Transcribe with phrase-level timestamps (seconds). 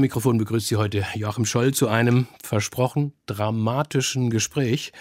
[0.00, 4.92] Mikrofon begrüßt Sie heute Joachim Scholl zu einem versprochen dramatischen Gespräch.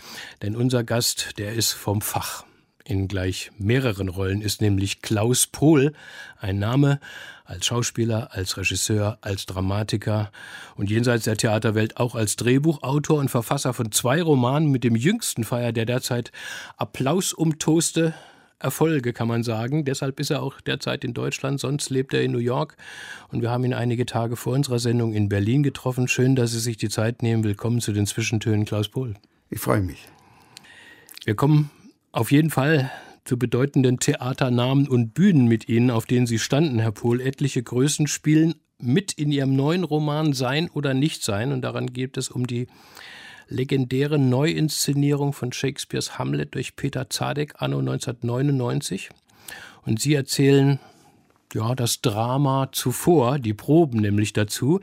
[0.41, 2.45] Denn unser Gast, der ist vom Fach.
[2.83, 5.93] In gleich mehreren Rollen ist nämlich Klaus Pohl
[6.39, 6.99] ein Name
[7.45, 10.31] als Schauspieler, als Regisseur, als Dramatiker
[10.75, 15.43] und jenseits der Theaterwelt auch als Drehbuchautor und Verfasser von zwei Romanen mit dem jüngsten
[15.43, 16.31] Feier der derzeit
[16.77, 18.13] Applaus umtoste
[18.59, 19.85] Erfolge, kann man sagen.
[19.85, 22.75] Deshalb ist er auch derzeit in Deutschland, sonst lebt er in New York.
[23.29, 26.09] Und wir haben ihn einige Tage vor unserer Sendung in Berlin getroffen.
[26.09, 27.43] Schön, dass Sie sich die Zeit nehmen.
[27.45, 29.15] Willkommen zu den Zwischentönen, Klaus Pohl.
[29.49, 30.07] Ich freue mich.
[31.23, 31.71] Wir kommen
[32.11, 32.91] auf jeden Fall
[33.23, 37.21] zu bedeutenden Theaternamen und Bühnen mit Ihnen, auf denen Sie standen, Herr Pohl.
[37.21, 41.53] Etliche Größen spielen mit in Ihrem neuen Roman Sein oder Nicht-Sein.
[41.53, 42.67] Und daran geht es um die
[43.49, 49.09] legendäre Neuinszenierung von Shakespeares Hamlet durch Peter Zadek anno 1999.
[49.85, 50.79] Und Sie erzählen
[51.53, 54.79] ja, das Drama zuvor, die Proben nämlich dazu.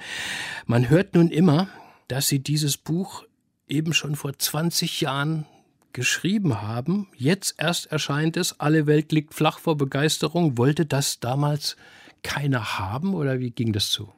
[0.67, 1.69] Man hört nun immer,
[2.09, 3.25] dass Sie dieses Buch
[3.69, 5.47] eben schon vor 20 Jahren
[5.93, 7.09] geschrieben haben.
[7.17, 10.59] Jetzt erst erscheint es, alle Welt liegt flach vor Begeisterung.
[10.59, 11.77] Wollte das damals
[12.23, 14.13] keiner haben oder wie ging das zu?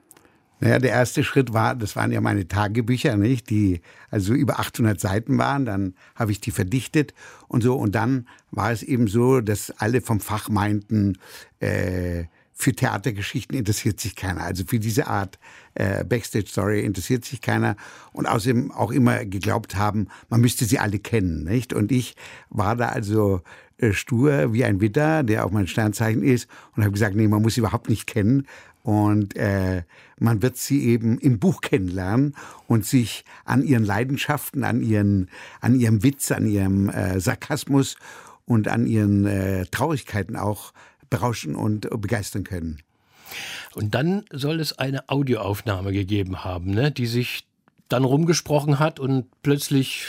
[0.61, 5.01] Naja, der erste Schritt war, das waren ja meine Tagebücher, nicht, die also über 800
[5.01, 5.65] Seiten waren.
[5.65, 7.15] Dann habe ich die verdichtet
[7.47, 7.77] und so.
[7.77, 11.19] Und dann war es eben so, dass alle vom Fach meinten,
[11.61, 12.25] äh,
[12.61, 14.43] für Theatergeschichten interessiert sich keiner.
[14.43, 15.39] Also für diese Art
[15.75, 17.77] äh, Backstage-Story interessiert sich keiner.
[18.13, 21.73] Und außerdem auch immer geglaubt haben, man müsste sie alle kennen, nicht?
[21.73, 22.17] Und ich
[22.51, 23.43] war da also
[23.79, 27.43] äh, stur wie ein Widder, der auch mein Sternzeichen ist, und habe gesagt, nee, man
[27.43, 28.45] muss sie überhaupt nicht kennen,
[28.89, 29.83] und äh,
[30.19, 32.35] man wird sie eben im Buch kennenlernen
[32.69, 35.29] und sich an ihren Leidenschaften, an, ihren,
[35.61, 37.97] an ihrem Witz, an ihrem äh, Sarkasmus
[38.47, 40.73] und an ihren äh, Traurigkeiten auch
[41.11, 42.79] berauschen und begeistern können.
[43.75, 47.47] Und dann soll es eine Audioaufnahme gegeben haben, ne, die sich
[47.91, 50.07] dann rumgesprochen hat und plötzlich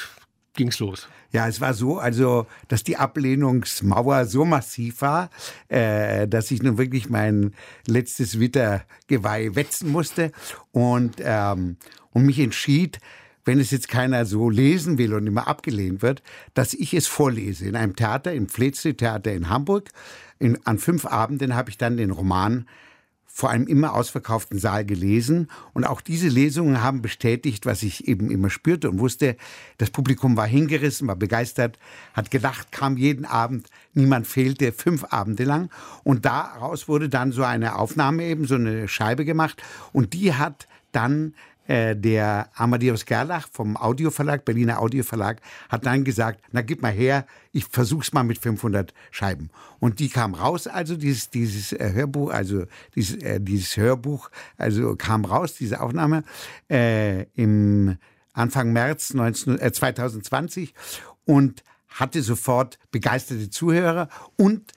[0.60, 1.08] ging's los.
[1.32, 5.30] Ja, es war so, also, dass die Ablehnungsmauer so massiv war,
[5.70, 7.54] äh, dass ich nun wirklich mein
[7.88, 10.32] letztes Wittergeweih wetzen musste
[10.72, 11.78] und, ähm,
[12.12, 13.00] und mich entschied,
[13.46, 16.22] wenn es jetzt keiner so lesen will und immer abgelehnt wird,
[16.54, 17.66] dass ich es vorlese.
[17.66, 19.90] In einem Theater, im Fleetstreet Theater in Hamburg.
[20.40, 22.68] In, an fünf Abenden habe ich dann den Roman
[23.40, 25.50] vor einem immer ausverkauften Saal gelesen.
[25.74, 29.38] Und auch diese Lesungen haben bestätigt, was ich eben immer spürte und wusste.
[29.78, 31.80] Das Publikum war hingerissen, war begeistert,
[32.14, 35.70] hat gedacht, kam jeden Abend, niemand fehlte, fünf Abende lang.
[36.04, 39.64] Und daraus wurde dann so eine Aufnahme eben, so eine Scheibe gemacht.
[39.94, 41.34] Und die hat dann
[41.70, 47.28] äh, der Amadeus Gerlach vom Audioverlag, Berliner Audioverlag, hat dann gesagt, na gib mal her,
[47.52, 49.52] ich versuch's mal mit 500 Scheiben.
[49.80, 52.66] Und die kam raus, also dieses, dieses äh, Hörbuch, also
[52.96, 56.24] dieses, äh, dieses Hörbuch, also kam raus, diese Aufnahme,
[56.72, 57.98] äh, im
[58.34, 60.74] Anfang März 19, äh, 2020
[61.26, 64.72] und hatte sofort begeisterte Zuhörer und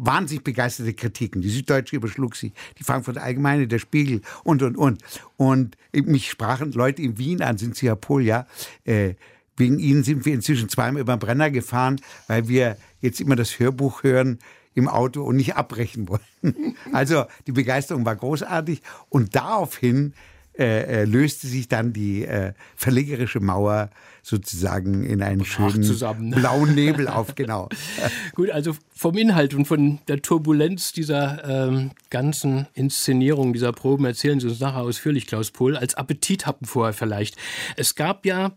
[0.00, 1.42] wahnsinnig begeisterte Kritiken.
[1.42, 5.02] Die Süddeutsche überschlug sich, die Frankfurter Allgemeine, der Spiegel und, und, und.
[5.36, 8.46] Und mich sprachen Leute in Wien an, sind Sie ja,
[8.84, 9.14] äh,
[9.56, 13.58] wegen Ihnen sind wir inzwischen zweimal über den Brenner gefahren, weil wir jetzt immer das
[13.58, 14.38] Hörbuch hören
[14.74, 16.20] im Auto und nicht abbrechen wollen.
[16.92, 20.14] Also die Begeisterung war großartig und daraufhin
[20.58, 23.90] äh, äh, löste sich dann die äh, verlegerische Mauer
[24.22, 27.68] sozusagen in einen schönen zusammen, blauen Nebel auf, genau.
[28.34, 34.40] Gut, also vom Inhalt und von der Turbulenz dieser ähm, ganzen Inszenierung, dieser Proben erzählen
[34.40, 37.36] Sie uns nachher ausführlich, Klaus Pohl, als Appetithappen vorher vielleicht.
[37.76, 38.52] Es gab ja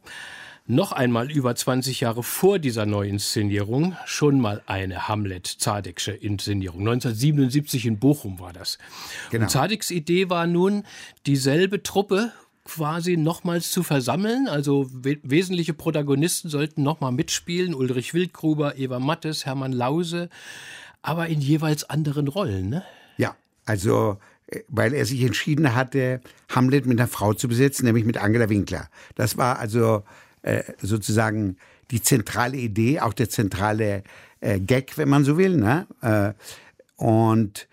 [0.66, 6.82] noch einmal über 20 Jahre vor dieser Neuinszenierung schon mal eine Hamlet-Zadeksche Inszenierung.
[6.82, 8.78] 1977 in Bochum war das.
[9.30, 9.44] Genau.
[9.44, 10.84] Und Zadeks Idee war nun,
[11.26, 12.32] dieselbe Truppe
[12.66, 14.48] quasi nochmals zu versammeln.
[14.48, 17.74] Also we wesentliche Protagonisten sollten nochmal mitspielen.
[17.74, 20.30] Ulrich Wildgruber, Eva Mattes, Hermann Lause,
[21.02, 22.70] aber in jeweils anderen Rollen.
[22.70, 22.84] Ne?
[23.18, 24.18] Ja, also
[24.48, 28.50] äh, weil er sich entschieden hatte, Hamlet mit einer Frau zu besetzen, nämlich mit Angela
[28.50, 28.90] Winkler.
[29.16, 30.04] Das war also
[30.42, 31.58] äh, sozusagen
[31.92, 34.04] die zentrale Idee, auch der zentrale
[34.40, 35.58] äh, Gag, wenn man so will.
[35.58, 35.88] Ne?
[36.02, 36.34] Äh,
[36.96, 37.68] und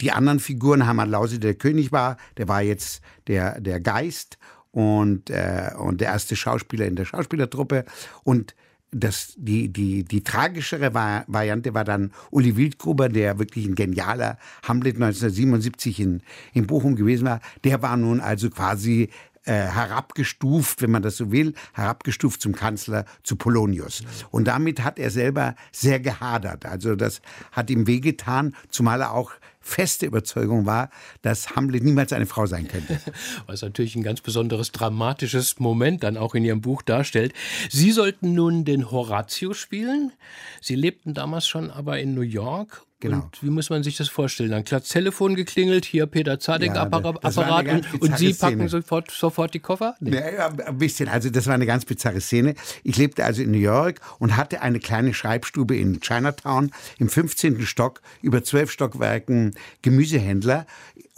[0.00, 4.38] die anderen Figuren, Hammer Lause, der König war, der war jetzt der, der Geist
[4.70, 7.84] und, äh, und der erste Schauspieler in der Schauspielertruppe.
[8.24, 8.54] Und
[8.90, 14.96] das, die, die, die tragischere Variante war dann Uli Wildgruber, der wirklich ein genialer Hamlet
[14.96, 16.22] 1977 in,
[16.52, 17.40] in Bochum gewesen war.
[17.64, 19.10] Der war nun also quasi
[19.44, 24.02] äh, herabgestuft, wenn man das so will, herabgestuft zum Kanzler, zu Polonius.
[24.30, 26.66] Und damit hat er selber sehr gehadert.
[26.66, 27.20] Also das
[27.52, 29.32] hat ihm wehgetan, zumal er auch
[29.66, 30.90] feste Überzeugung war,
[31.22, 33.00] dass Hamlet niemals eine Frau sein könnte.
[33.46, 37.34] Was natürlich ein ganz besonderes dramatisches Moment dann auch in Ihrem Buch darstellt.
[37.68, 40.12] Sie sollten nun den Horatio spielen.
[40.60, 43.24] Sie lebten damals schon aber in New York Genau.
[43.24, 44.50] Und wie muss man sich das vorstellen?
[44.50, 49.60] Dann hat Telefon geklingelt, hier Peter Zadek ja, und, und, Sie packen sofort, sofort die
[49.60, 49.96] Koffer?
[50.00, 50.16] Nee.
[50.16, 51.08] Ja, ein bisschen.
[51.08, 52.54] Also das war eine ganz bizarre Szene.
[52.84, 57.66] Ich lebte also in New York und hatte eine kleine Schreibstube in Chinatown im 15.
[57.66, 60.66] Stock über zwölf Stockwerken Gemüsehändler.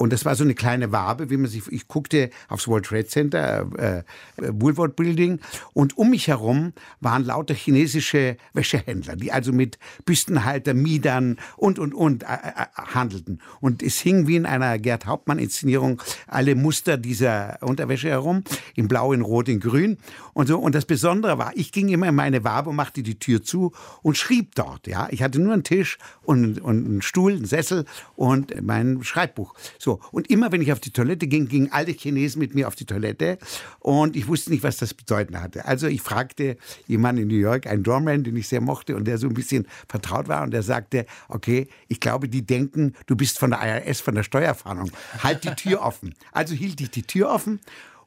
[0.01, 3.07] Und das war so eine kleine Wabe, wie man sich, ich guckte aufs World Trade
[3.07, 5.41] Center, äh, äh, Woolworth Building,
[5.75, 11.95] und um mich herum waren lauter chinesische Wäschehändler, die also mit Büstenhalter, Miedern und, und,
[11.95, 13.41] und äh, äh, handelten.
[13.61, 18.45] Und es hing wie in einer Gerd Hauptmann-Inszenierung alle Muster dieser Unterwäsche herum,
[18.77, 19.99] in blau, in rot, in grün
[20.33, 20.61] und so.
[20.61, 23.73] Und das Besondere war, ich ging immer in meine Wabe, machte die Tür zu
[24.03, 25.09] und schrieb dort, ja.
[25.11, 27.85] Ich hatte nur einen Tisch und, und einen Stuhl, einen Sessel
[28.15, 29.55] und mein Schreibbuch.
[29.77, 32.69] So so, und immer wenn ich auf die Toilette ging, gingen alle Chinesen mit mir
[32.69, 33.39] auf die Toilette
[33.79, 35.65] und ich wusste nicht, was das bedeuten hatte.
[35.65, 39.17] Also ich fragte jemanden in New York, einen Doorman, den ich sehr mochte und der
[39.17, 43.39] so ein bisschen vertraut war und der sagte, okay, ich glaube, die denken, du bist
[43.39, 44.91] von der IRS, von der Steuerfahndung.
[45.23, 46.15] Halt die Tür offen.
[46.33, 47.59] Also hielt ich die Tür offen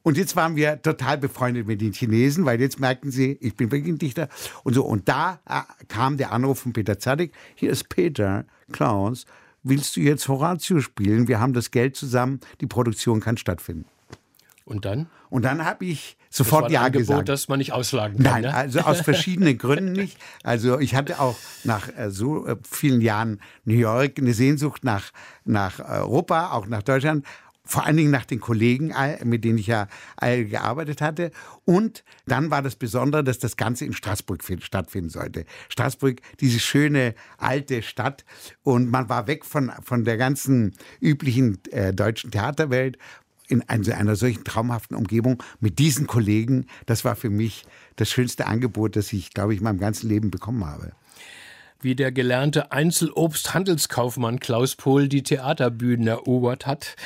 [0.04, 3.72] und jetzt waren wir total befreundet mit den Chinesen, weil jetzt merkten sie, ich bin
[3.72, 4.28] wirklich ein Dichter.
[4.62, 4.84] Und so.
[4.84, 7.32] Und da äh, kam der Anruf von Peter Zadig.
[7.56, 9.26] Hier ist Peter Klaus
[9.62, 11.28] willst du jetzt Horatio spielen?
[11.28, 13.86] Wir haben das Geld zusammen, die Produktion kann stattfinden.
[14.64, 15.06] Und dann?
[15.28, 17.28] Und dann habe ich sofort Ja Angebot, gesagt.
[17.28, 18.32] dass man nicht auslagen kann.
[18.32, 18.54] Nein, ne?
[18.54, 20.16] also aus verschiedenen Gründen nicht.
[20.42, 25.10] Also ich hatte auch nach äh, so äh, vielen Jahren New York eine Sehnsucht nach,
[25.44, 27.26] nach Europa, auch nach Deutschland
[27.64, 28.92] vor allen Dingen nach den Kollegen,
[29.24, 29.88] mit denen ich ja
[30.20, 31.30] gearbeitet hatte.
[31.64, 35.44] Und dann war das Besondere, dass das Ganze in Straßburg stattfinden sollte.
[35.68, 38.24] Straßburg, diese schöne alte Stadt.
[38.62, 42.98] Und man war weg von, von der ganzen üblichen äh, deutschen Theaterwelt
[43.48, 46.66] in einer, solchen traumhaften Umgebung mit diesen Kollegen.
[46.86, 47.64] Das war für mich
[47.96, 50.92] das schönste Angebot, das ich, glaube ich, in meinem ganzen Leben bekommen habe
[51.82, 56.96] wie der gelernte Einzelobsthandelskaufmann Klaus Pohl die Theaterbühnen erobert hat.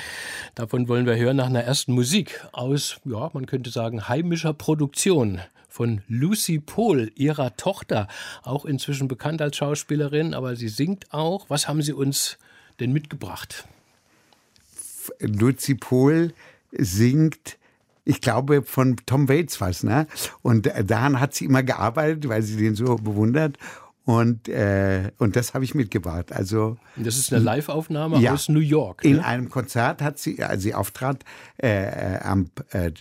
[0.54, 5.40] Davon wollen wir hören nach einer ersten Musik aus, ja, man könnte sagen, heimischer Produktion
[5.68, 8.08] von Lucy Pohl, ihrer Tochter,
[8.42, 11.50] auch inzwischen bekannt als Schauspielerin, aber sie singt auch.
[11.50, 12.38] Was haben Sie uns
[12.80, 13.66] denn mitgebracht?
[15.20, 16.32] Lucy Pohl
[16.72, 17.58] singt
[18.08, 20.06] ich glaube, von Tom Waits was, ne?
[20.40, 23.58] Und daran hat sie immer gearbeitet, weil sie den so bewundert.
[24.06, 26.32] Und, äh, und das habe ich mitgebracht.
[26.32, 29.02] Also, das ist eine Live-Aufnahme ja, aus New York.
[29.02, 29.10] Ne?
[29.10, 31.24] In einem Konzert hat sie, als sie auftrat,
[31.60, 32.92] äh, äh am äh,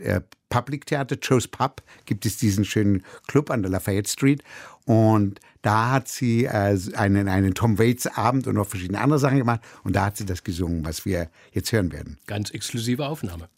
[0.00, 4.42] äh, Public Theater, Joe's Pub, gibt es diesen schönen Club an der Lafayette Street.
[4.84, 9.38] Und da hat sie äh, einen, einen Tom Waits Abend und noch verschiedene andere Sachen
[9.38, 9.60] gemacht.
[9.84, 12.18] Und da hat sie das gesungen, was wir jetzt hören werden.
[12.26, 13.48] Ganz exklusive Aufnahme.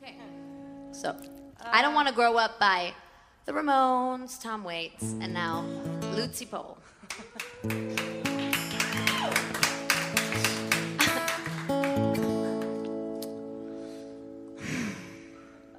[0.00, 0.14] Okay.
[0.92, 2.94] So, I don't want to grow up by
[3.46, 5.64] the Ramones, Tom Waits, and now
[6.16, 6.78] Lucy Pole.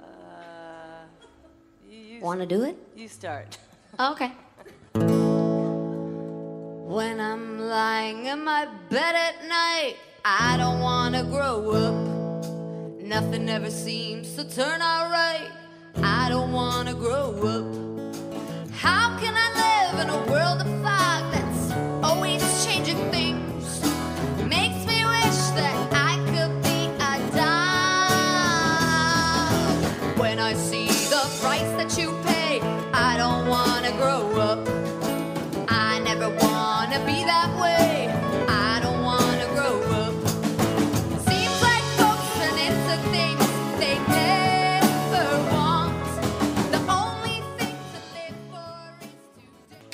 [2.20, 2.76] want to do it?
[2.94, 3.58] You start.
[3.98, 4.30] Oh, okay.
[6.86, 13.02] When I'm lying in my bed at night, I don't want to grow up.
[13.02, 15.50] Nothing ever seems to turn out right.
[15.96, 17.97] I don't wanna grow up.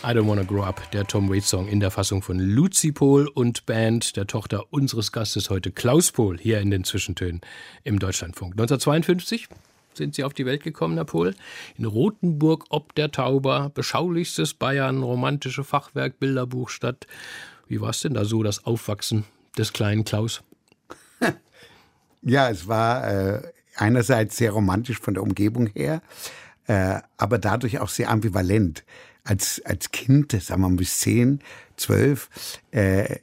[0.05, 3.27] I Don't Wanna Grow Up, der Tom Waits Song in der Fassung von Lucy Pohl
[3.27, 7.41] und Band, der Tochter unseres Gastes heute Klaus Pohl, hier in den Zwischentönen
[7.85, 8.53] im Deutschlandfunk.
[8.53, 9.49] 1952
[9.95, 11.35] sind Sie auf die Welt gekommen, Herr Pohl.
[11.79, 17.07] In Rothenburg ob der Tauber, beschaulichstes Bayern, romantische Fachwerk, Bilderbuchstadt.
[17.67, 19.25] Wie war es denn da so, das Aufwachsen
[19.57, 20.43] des kleinen Klaus?
[22.21, 26.03] ja, es war äh, einerseits sehr romantisch von der Umgebung her,
[26.67, 28.85] äh, aber dadurch auch sehr ambivalent.
[29.25, 31.41] Als, als Kind, sagen wir mal bis zehn,
[31.77, 32.29] zwölf,
[32.73, 33.17] äh,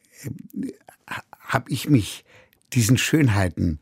[1.39, 2.25] habe ich mich
[2.73, 3.79] diesen Schönheiten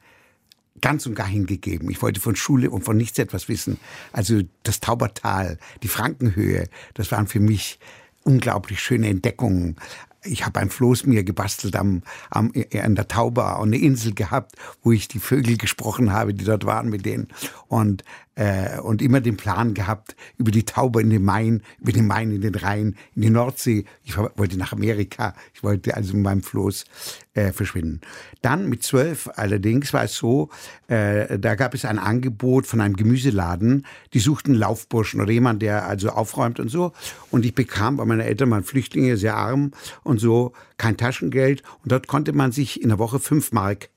[0.82, 1.90] ganz und gar hingegeben.
[1.90, 3.80] Ich wollte von Schule und von nichts etwas wissen.
[4.12, 7.80] Also das Taubertal, die Frankenhöhe, das waren für mich
[8.24, 9.78] unglaublich schöne Entdeckungen
[10.24, 14.56] ich habe ein Floß mir gebastelt am, am, an der Tauber und eine Insel gehabt,
[14.84, 17.28] wo ich die Vögel gesprochen habe, die dort waren mit denen.
[17.68, 18.04] Und
[18.40, 22.32] äh, und immer den Plan gehabt, über die Taube in den Main, über den Main
[22.32, 23.84] in den Rhein, in die Nordsee.
[24.04, 25.36] Ich wollte nach Amerika.
[25.54, 26.86] Ich wollte also mit meinem Floß
[27.34, 28.02] äh, verschwinden.
[28.42, 30.50] Dann mit zwölf allerdings war es so,
[30.88, 33.86] äh, da gab es ein Angebot von einem Gemüseladen.
[34.14, 36.92] Die suchten Laufburschen oder jemand, der also aufräumt und so.
[37.30, 39.72] Und ich bekam bei meinen Eltern, waren Flüchtlinge, sehr arm
[40.04, 41.62] und so, kein Taschengeld.
[41.84, 43.90] Und dort konnte man sich in der Woche fünf Mark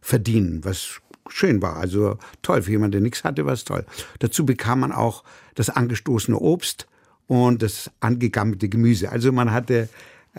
[0.00, 1.76] verdienen, was schön war.
[1.76, 3.84] Also toll, für jemanden, der nichts hatte, war es toll.
[4.18, 6.86] Dazu bekam man auch das angestoßene Obst
[7.26, 9.10] und das angegammelte Gemüse.
[9.10, 9.88] Also man hatte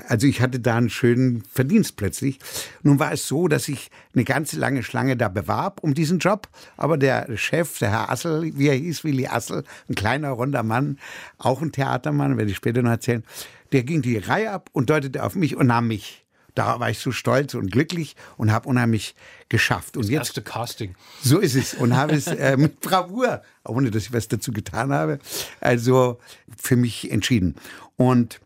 [0.08, 2.40] also ich hatte da einen schönen Verdienst plötzlich.
[2.84, 6.48] Nun war es so, dass ich eine ganze lange Schlange da bewarb um diesen Job,
[6.78, 11.00] aber der Chef, der Herr Assel, wie er hieß, Willi Assel, ein kleiner, runder Mann,
[11.38, 13.24] auch ein Theatermann, werde ich später noch erzählen,
[13.72, 16.26] der ging die Reihe ab und deutete auf mich und nahm mich.
[16.56, 19.16] Da war ich so stolz und glücklich und habe unheimlich
[19.48, 19.96] geschafft.
[19.96, 20.96] Und das jetzt, erste Casting.
[21.22, 21.74] So ist es.
[21.74, 25.20] Und habe es äh, mit Bravour, ohne dass ich was dazu getan habe,
[25.62, 26.20] also
[26.58, 27.56] für mich entschieden.
[27.96, 28.42] Und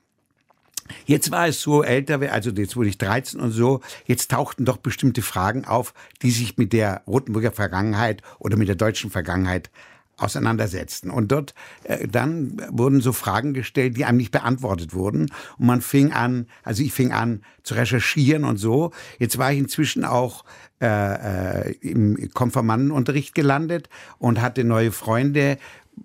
[1.05, 4.77] Jetzt war es so älter, also jetzt wurde ich 13 und so, jetzt tauchten doch
[4.77, 9.69] bestimmte Fragen auf, die sich mit der Rotenburger Vergangenheit oder mit der deutschen Vergangenheit
[10.17, 11.09] auseinandersetzten.
[11.09, 15.31] Und dort äh, dann wurden so Fragen gestellt, die einem nicht beantwortet wurden.
[15.57, 18.91] Und man fing an, also ich fing an zu recherchieren und so.
[19.19, 20.45] Jetzt war ich inzwischen auch
[20.81, 25.57] äh, äh, im Konfirmandenunterricht gelandet und hatte neue Freunde,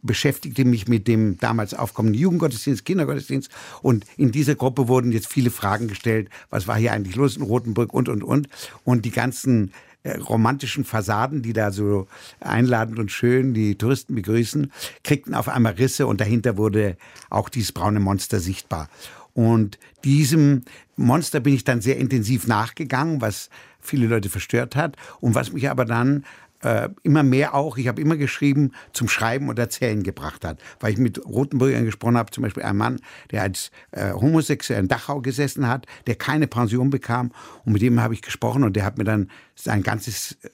[0.02, 3.50] beschäftigte mich mit dem damals aufkommenden Jugendgottesdienst, Kindergottesdienst.
[3.82, 7.42] Und in dieser Gruppe wurden jetzt viele Fragen gestellt, was war hier eigentlich los in
[7.42, 8.48] Rotenburg und und und.
[8.84, 12.06] Und die ganzen äh, romantischen Fassaden, die da so
[12.40, 16.96] einladend und schön die Touristen begrüßen, kriegten auf einmal Risse und dahinter wurde
[17.30, 18.88] auch dieses braune Monster sichtbar.
[19.34, 20.62] Und diesem
[20.96, 24.96] Monster bin ich dann sehr intensiv nachgegangen, was viele Leute verstört hat.
[25.20, 26.24] Und was mich aber dann
[26.62, 30.60] äh, immer mehr auch, ich habe immer geschrieben, zum Schreiben und Erzählen gebracht hat.
[30.80, 33.00] Weil ich mit Rotenburgern gesprochen habe, zum Beispiel ein Mann,
[33.30, 37.32] der als äh, homosexuell in Dachau gesessen hat, der keine Pension bekam
[37.64, 40.48] und mit dem habe ich gesprochen und der hat mir dann sein ganzes äh,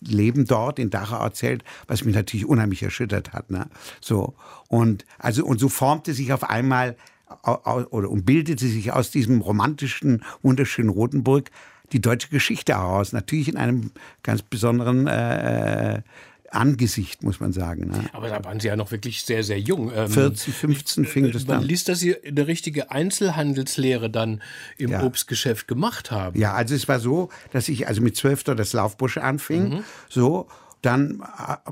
[0.00, 3.50] Leben dort in Dachau erzählt, was mich natürlich unheimlich erschüttert hat.
[3.50, 3.68] Ne?
[4.00, 4.34] So
[4.68, 6.96] und also und so formte sich auf einmal
[7.44, 11.50] oder und bildete sich aus diesem romantischen, wunderschönen Rotenburg
[11.92, 13.12] die deutsche Geschichte heraus.
[13.12, 13.90] Natürlich in einem
[14.22, 16.02] ganz besonderen äh,
[16.50, 17.88] Angesicht, muss man sagen.
[17.88, 18.10] Ne?
[18.12, 19.92] Aber da waren Sie ja noch wirklich sehr, sehr jung.
[19.94, 21.60] Ähm, 14, 15 fing das man an.
[21.62, 24.42] Man liest, dass Sie eine richtige Einzelhandelslehre dann
[24.76, 25.02] im ja.
[25.02, 26.38] Obstgeschäft gemacht haben.
[26.38, 29.68] Ja, also es war so, dass ich also mit zwölf dort das Laufbusch anfing.
[29.70, 29.84] Mhm.
[30.08, 30.48] So,
[30.82, 31.22] dann,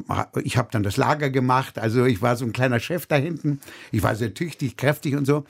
[0.09, 1.79] äh, ich habe dann das Lager gemacht.
[1.79, 3.61] Also ich war so ein kleiner Chef da hinten.
[3.91, 5.45] Ich war sehr tüchtig, kräftig und so.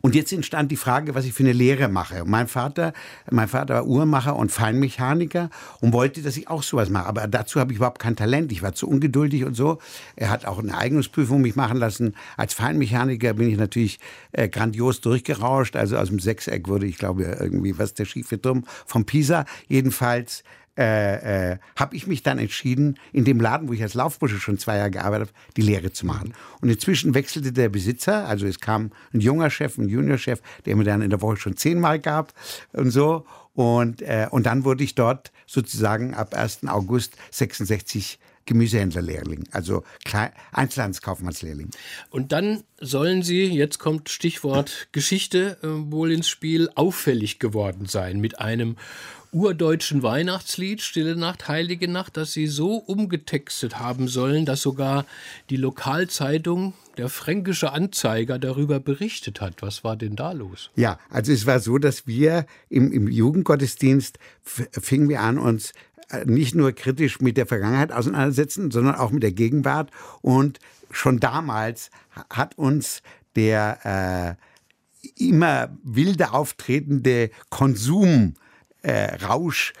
[0.00, 2.24] Und jetzt entstand die Frage, was ich für eine Lehre mache.
[2.26, 2.92] Mein Vater,
[3.30, 7.06] mein Vater war Uhrmacher und Feinmechaniker und wollte, dass ich auch sowas mache.
[7.06, 8.52] Aber dazu habe ich überhaupt kein Talent.
[8.52, 9.78] Ich war zu ungeduldig und so.
[10.16, 12.14] Er hat auch eine Eignungsprüfung mich machen lassen.
[12.36, 13.98] Als Feinmechaniker bin ich natürlich
[14.32, 15.76] äh, grandios durchgerauscht.
[15.76, 19.44] Also aus dem Sechseck wurde ich glaube irgendwie was der schiefe Turm vom Pisa.
[19.68, 20.42] Jedenfalls
[20.78, 24.58] äh, äh, habe ich mich dann entschieden, in dem Laden, wo ich als Laufbursche schon
[24.58, 26.34] zwei Jahre gearbeitet habe, die Lehre zu machen.
[26.60, 30.84] Und inzwischen wechselte der Besitzer, also es kam ein junger Chef, ein Juniorchef, der mir
[30.84, 32.32] dann in der Woche schon zehnmal gab
[32.72, 33.26] und so.
[33.54, 36.68] Und, äh, und dann wurde ich dort sozusagen ab 1.
[36.68, 39.84] August 66 Gemüsehändlerlehrling, also
[40.52, 41.70] Einzelhandelskaufmannslehrling.
[42.08, 48.20] Und dann sollen Sie, jetzt kommt Stichwort Geschichte, äh, wohl ins Spiel auffällig geworden sein
[48.20, 48.76] mit einem
[49.32, 55.04] urdeutschen Weihnachtslied Stille Nacht, Heilige Nacht, das sie so umgetextet haben sollen, dass sogar
[55.50, 59.62] die Lokalzeitung der Fränkische Anzeiger darüber berichtet hat.
[59.62, 60.70] Was war denn da los?
[60.74, 65.72] Ja, also es war so, dass wir im, im Jugendgottesdienst fingen wir an, uns
[66.10, 69.90] äh, nicht nur kritisch mit der Vergangenheit auseinandersetzen, sondern auch mit der Gegenwart.
[70.22, 70.58] Und
[70.90, 71.90] schon damals
[72.30, 73.02] hat uns
[73.36, 74.48] der äh,
[75.16, 78.34] immer wilder auftretende Konsum
[78.82, 79.72] äh, Rausch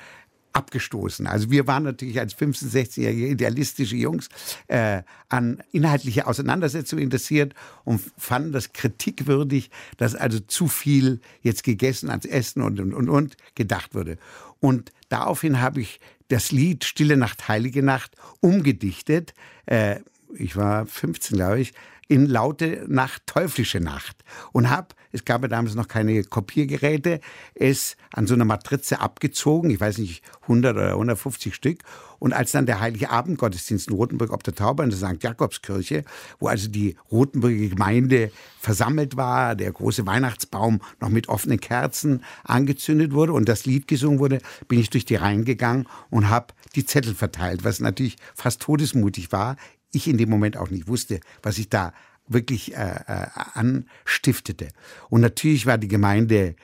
[0.52, 1.26] abgestoßen.
[1.26, 4.28] Also wir waren natürlich als 15-, 16-jährige idealistische Jungs
[4.66, 12.10] äh, an inhaltliche Auseinandersetzungen interessiert und fanden das kritikwürdig, dass also zu viel jetzt gegessen
[12.10, 14.18] ans Essen und und und, und gedacht wurde.
[14.58, 19.34] Und daraufhin habe ich das Lied Stille Nacht, Heilige Nacht umgedichtet.
[19.66, 20.00] Äh,
[20.34, 21.72] ich war 15, glaube ich,
[22.08, 24.24] in laute Nacht, teuflische Nacht.
[24.52, 27.20] Und habe, es gab ja damals noch keine Kopiergeräte,
[27.54, 31.80] es an so einer Matrize abgezogen, ich weiß nicht, 100 oder 150 Stück.
[32.18, 35.22] Und als dann der Heilige Abendgottesdienst in Rothenburg ob der Tauber in der St.
[35.22, 36.04] Jakobskirche,
[36.40, 43.12] wo also die Rothenburger Gemeinde versammelt war, der große Weihnachtsbaum noch mit offenen Kerzen angezündet
[43.12, 46.86] wurde und das Lied gesungen wurde, bin ich durch die Reihen gegangen und habe die
[46.86, 49.56] Zettel verteilt, was natürlich fast todesmutig war
[49.92, 51.92] ich in dem Moment auch nicht wusste, was ich da
[52.26, 54.68] wirklich äh, äh, anstiftete.
[55.08, 56.56] Und natürlich war die Gemeinde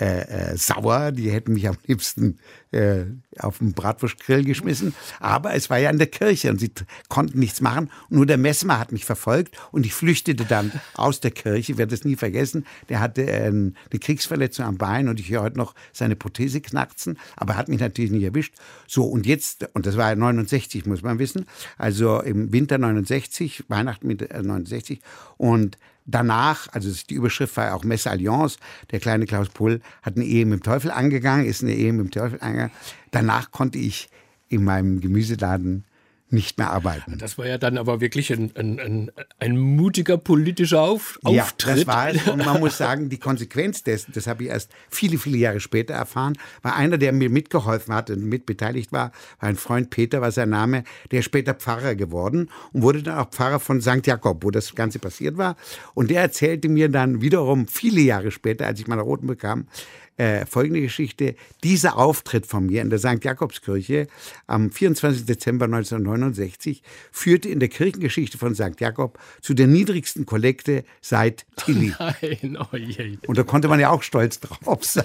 [0.00, 2.38] äh, äh, sauer, die hätten mich am liebsten
[2.70, 3.04] äh,
[3.38, 4.94] auf den Bratwurstgrill geschmissen.
[5.20, 6.72] Aber es war ja in der Kirche und sie
[7.10, 7.90] konnten nichts machen.
[8.08, 11.72] Nur der Messmer hat mich verfolgt und ich flüchtete dann aus der Kirche.
[11.72, 12.64] Ich werde das nie vergessen.
[12.88, 17.18] Der hatte äh, eine Kriegsverletzung am Bein und ich höre heute noch seine Prothese knacksen.
[17.36, 18.54] Aber er hat mich natürlich nicht erwischt.
[18.86, 21.44] So, und jetzt, und das war ja 69, muss man wissen.
[21.76, 25.02] Also im Winter 69, Weihnachten mit 69.
[25.36, 28.58] Und danach, also die Überschrift war ja auch Messalliance,
[28.90, 32.06] der kleine Klaus Pull hat eine Ehe mit dem Teufel angegangen, ist eine Ehe mit
[32.06, 32.72] dem Teufel angegangen.
[33.10, 34.08] Danach konnte ich
[34.48, 35.84] in meinem Gemüseladen
[36.32, 37.18] nicht mehr arbeiten.
[37.18, 41.78] Das war ja dann aber wirklich ein, ein, ein, ein mutiger politischer Auf ja, Auftritt.
[41.78, 42.26] Das war es.
[42.26, 45.94] Und man muss sagen, die Konsequenz dessen, das habe ich erst viele, viele Jahre später
[45.94, 50.32] erfahren, war einer, der mir mitgeholfen hat und mitbeteiligt war, war ein Freund Peter, war
[50.32, 54.06] sein Name, der ist später Pfarrer geworden und wurde dann auch Pfarrer von St.
[54.06, 55.56] Jakob, wo das Ganze passiert war.
[55.94, 59.66] Und der erzählte mir dann wiederum viele Jahre später, als ich nach Roten bekam,
[60.16, 61.34] äh, folgende Geschichte.
[61.62, 63.24] Dieser Auftritt von mir in der St.
[63.24, 64.06] Jakobskirche
[64.46, 65.24] am 24.
[65.24, 68.80] Dezember 1969 führte in der Kirchengeschichte von St.
[68.80, 71.94] Jakob zu der niedrigsten Kollekte seit Tilly.
[71.98, 73.18] Oh nein, oh je.
[73.26, 75.04] Und da konnte man ja auch stolz drauf sein.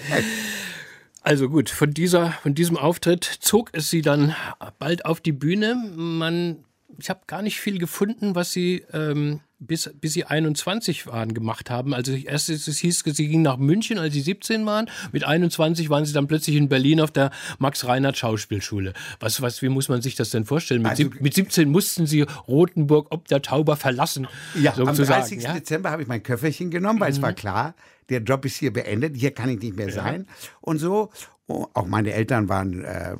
[1.22, 4.34] Also gut, von, dieser, von diesem Auftritt zog es sie dann
[4.80, 5.76] bald auf die Bühne.
[5.96, 6.64] Man,
[7.00, 11.70] ich habe gar nicht viel gefunden, was sie ähm, bis, bis sie 21 waren, gemacht
[11.70, 11.94] haben.
[11.94, 14.90] Also erst es hieß, sie gingen nach München, als sie 17 waren.
[15.12, 18.94] Mit 21 waren sie dann plötzlich in Berlin auf der Max-Reinhardt Schauspielschule.
[19.20, 20.84] Was, was, wie muss man sich das denn vorstellen?
[20.84, 24.28] Mit, also, mit 17 mussten sie Rotenburg ob der Tauber verlassen.
[24.56, 25.12] Ja, sozusagen.
[25.14, 25.44] am 30.
[25.44, 25.54] Ja?
[25.54, 27.16] Dezember habe ich mein Köfferchen genommen, weil mhm.
[27.16, 27.76] es war klar,
[28.10, 30.26] der Job ist hier beendet, hier kann ich nicht mehr sein.
[30.28, 30.50] Ja.
[30.62, 31.10] Und so,
[31.48, 33.16] oh, auch meine Eltern waren äh,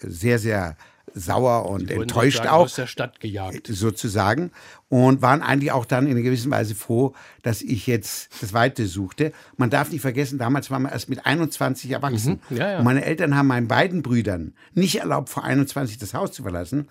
[0.00, 0.76] sehr, sehr
[1.14, 2.64] sauer und enttäuscht auch.
[2.64, 3.66] Aus der Stadt gejagt.
[3.66, 4.50] Sozusagen.
[4.88, 8.86] Und waren eigentlich auch dann in einer gewissen Weise froh, dass ich jetzt das Weite
[8.86, 9.32] suchte.
[9.56, 12.40] Man darf nicht vergessen, damals waren wir erst mit 21 erwachsen.
[12.50, 12.56] Mhm.
[12.56, 12.78] Ja, ja.
[12.78, 16.88] Und meine Eltern haben meinen beiden Brüdern nicht erlaubt, vor 21 das Haus zu verlassen.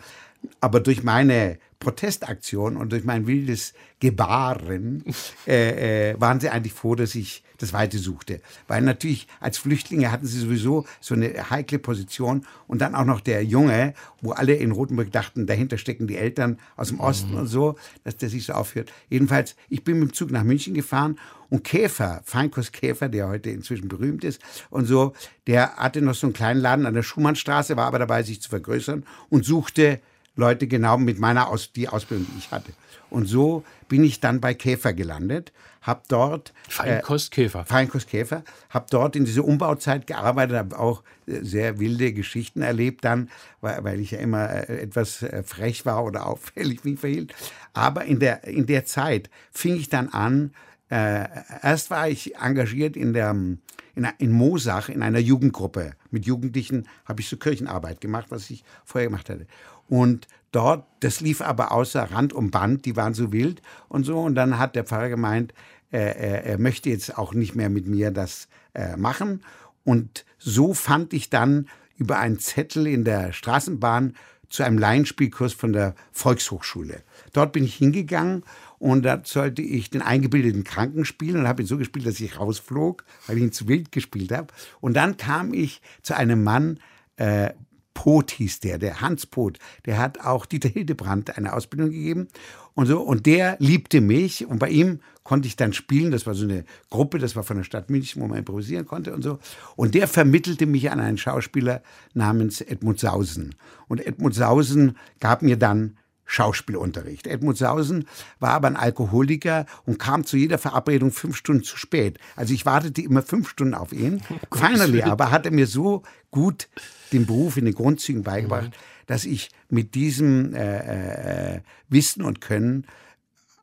[0.60, 5.04] Aber durch meine Protestaktion und durch mein wildes Gebaren
[5.45, 8.41] äh, äh, waren sie eigentlich froh, dass ich das Weite suchte.
[8.67, 13.19] Weil natürlich als Flüchtlinge hatten sie sowieso so eine heikle Position und dann auch noch
[13.19, 17.38] der Junge, wo alle in Rotenburg dachten, dahinter stecken die Eltern aus dem Osten mhm.
[17.39, 18.91] und so, dass der sich so aufhört.
[19.10, 23.49] Jedenfalls, ich bin mit dem Zug nach München gefahren und Käfer, Feinkost Käfer, der heute
[23.49, 25.13] inzwischen berühmt ist und so,
[25.47, 28.49] der hatte noch so einen kleinen Laden an der Schumannstraße, war aber dabei, sich zu
[28.49, 29.99] vergrößern und suchte
[30.36, 32.74] Leute genau mit meiner Aus die Ausbildung, die ich hatte.
[33.10, 39.17] Und so bin ich dann bei Käfer gelandet, habe dort Feinkostkäfer, äh, Feinkostkäfer, habe dort
[39.17, 44.12] in dieser Umbauzeit gearbeitet, habe auch äh, sehr wilde Geschichten erlebt dann, weil, weil ich
[44.12, 47.34] ja immer äh, etwas äh, frech war oder auffällig mich verhielt.
[47.74, 50.54] Aber in der in der Zeit fing ich dann an.
[50.89, 51.28] Äh,
[51.62, 55.94] erst war ich engagiert in der in, in Mosach in einer Jugendgruppe.
[56.12, 59.48] Mit Jugendlichen habe ich so Kirchenarbeit gemacht, was ich vorher gemacht hatte.
[59.91, 64.21] Und dort, das lief aber außer Rand und Band, die waren so wild und so.
[64.21, 65.54] Und dann hat der Pfarrer gemeint,
[65.89, 69.43] er, er, er möchte jetzt auch nicht mehr mit mir das äh, machen.
[69.84, 74.15] Und so fand ich dann über einen Zettel in der Straßenbahn
[74.47, 77.04] zu einem Laienspielkurs von der Volkshochschule.
[77.34, 78.43] Dort bin ich hingegangen
[78.80, 82.39] und da sollte ich den eingebildeten Kranken spielen und habe ihn so gespielt, dass ich
[82.39, 84.47] rausflog, weil ich ihn zu wild gespielt habe.
[84.80, 86.80] Und dann kam ich zu einem Mann,
[87.17, 87.49] äh,
[87.93, 92.27] Pot hieß der, der Hans Pot, der hat auch Dieter Hildebrand eine Ausbildung gegeben
[92.73, 93.01] und so.
[93.01, 96.65] Und der liebte mich und bei ihm konnte ich dann spielen, das war so eine
[96.89, 99.39] Gruppe, das war von der Stadt München, wo man improvisieren konnte und so.
[99.75, 103.56] Und der vermittelte mich an einen Schauspieler namens Edmund Sausen.
[103.88, 105.97] Und Edmund Sausen gab mir dann
[106.32, 107.28] Schauspielunterricht.
[107.28, 108.08] Edmund Sausen
[108.39, 112.20] war aber ein Alkoholiker und kam zu jeder Verabredung fünf Stunden zu spät.
[112.38, 114.22] Also ich wartete immer fünf Stunden auf ihn.
[114.50, 116.67] Oh Finally aber hat er mir so gut
[117.12, 119.06] den Beruf in den Grundzügen beigebracht, mhm.
[119.08, 122.86] dass ich mit diesem äh, äh, Wissen und Können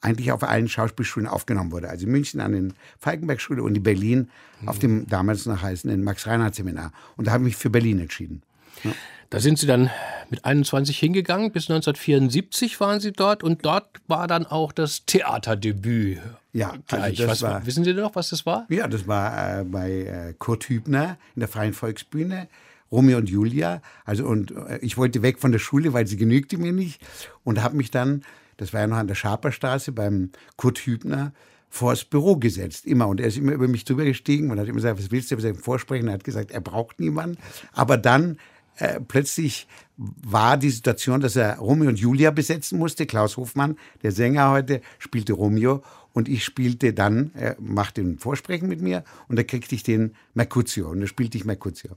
[0.00, 1.88] eigentlich auf allen Schauspielschulen aufgenommen wurde.
[1.88, 4.68] Also in München an den Falkenberg-Schule und in Berlin mhm.
[4.68, 6.92] auf dem damals noch heißenden Max-Reinhardt-Seminar.
[7.16, 8.42] Und da habe ich mich für Berlin entschieden.
[8.84, 8.92] Ja.
[9.30, 9.90] Da sind Sie dann
[10.30, 16.18] mit 21 hingegangen, bis 1974 waren Sie dort und dort war dann auch das Theaterdebüt.
[16.52, 18.66] Ja, also was, war, wissen Sie noch, was das war?
[18.70, 22.48] Ja, das war äh, bei äh, Kurt Hübner in der Freien Volksbühne.
[22.90, 23.82] Romeo und Julia.
[24.06, 27.02] Also und äh, ich wollte weg von der Schule, weil sie genügte mir nicht
[27.44, 28.22] und habe mich dann,
[28.56, 31.32] das war ja noch an der Schaperstraße beim Kurt Hübner,
[31.70, 33.08] vor das Büro gesetzt, immer.
[33.08, 35.42] Und er ist immer über mich drüber gestiegen und hat immer gesagt, was willst du?
[35.42, 36.08] Wir vorsprechen.
[36.08, 37.36] Er hat gesagt, er braucht niemanden.
[37.72, 38.38] Aber dann
[38.78, 43.06] äh, plötzlich war die Situation, dass er Romeo und Julia besetzen musste.
[43.06, 48.68] Klaus Hofmann, der Sänger heute, spielte Romeo und ich spielte dann, er machte ein Vorsprechen
[48.68, 51.96] mit mir und da kriegte ich den Mercutio und da spielte ich Mercutio.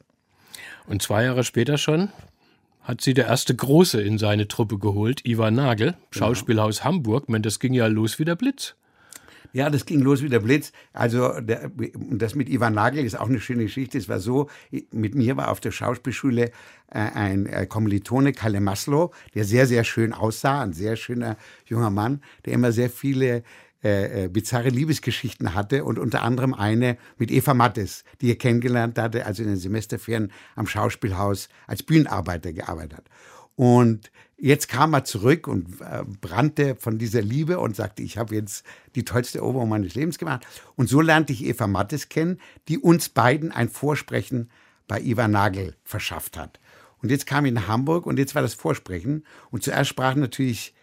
[0.88, 2.10] Und zwei Jahre später schon
[2.82, 6.02] hat sie der erste Große in seine Truppe geholt, Ivan Nagel, genau.
[6.12, 6.84] Schauspielhaus.
[6.84, 7.30] Hamburg.
[7.30, 8.76] Man, das ging ja los wie der Blitz.
[9.54, 10.72] Ja, das ging los wie der Blitz.
[10.94, 11.72] Also der,
[12.12, 13.98] das mit Ivan Nagel ist auch eine schöne Geschichte.
[13.98, 14.50] Es war so,
[14.92, 16.52] mit mir war auf der Schauspielschule äh,
[16.92, 22.22] ein äh, Kommilitone, Kalle Maslow, der sehr, sehr schön aussah, ein sehr schöner junger Mann,
[22.46, 23.44] der immer sehr viele
[23.84, 29.00] äh, äh, bizarre Liebesgeschichten hatte und unter anderem eine mit Eva Mattes, die er kennengelernt
[29.00, 33.06] hatte, also in den Semesterferien am Schauspielhaus als Bühnenarbeiter gearbeitet hat.
[33.62, 34.12] Und
[34.44, 38.66] Jetzt kam er zurück und äh, brannte von dieser Liebe und sagte, ich habe jetzt
[38.96, 40.48] die tollste Eroberung meines Lebens gemacht.
[40.76, 44.50] Und so lernte ich Eva Mattes kennen, die uns beiden ein Vorsprechen
[44.88, 46.60] bei Ivan Nagel verschafft hat.
[47.04, 49.28] Und jetzt kam ich nach Hamburg und jetzt war das Vorsprechen.
[49.52, 50.74] Und zuerst sprach natürlich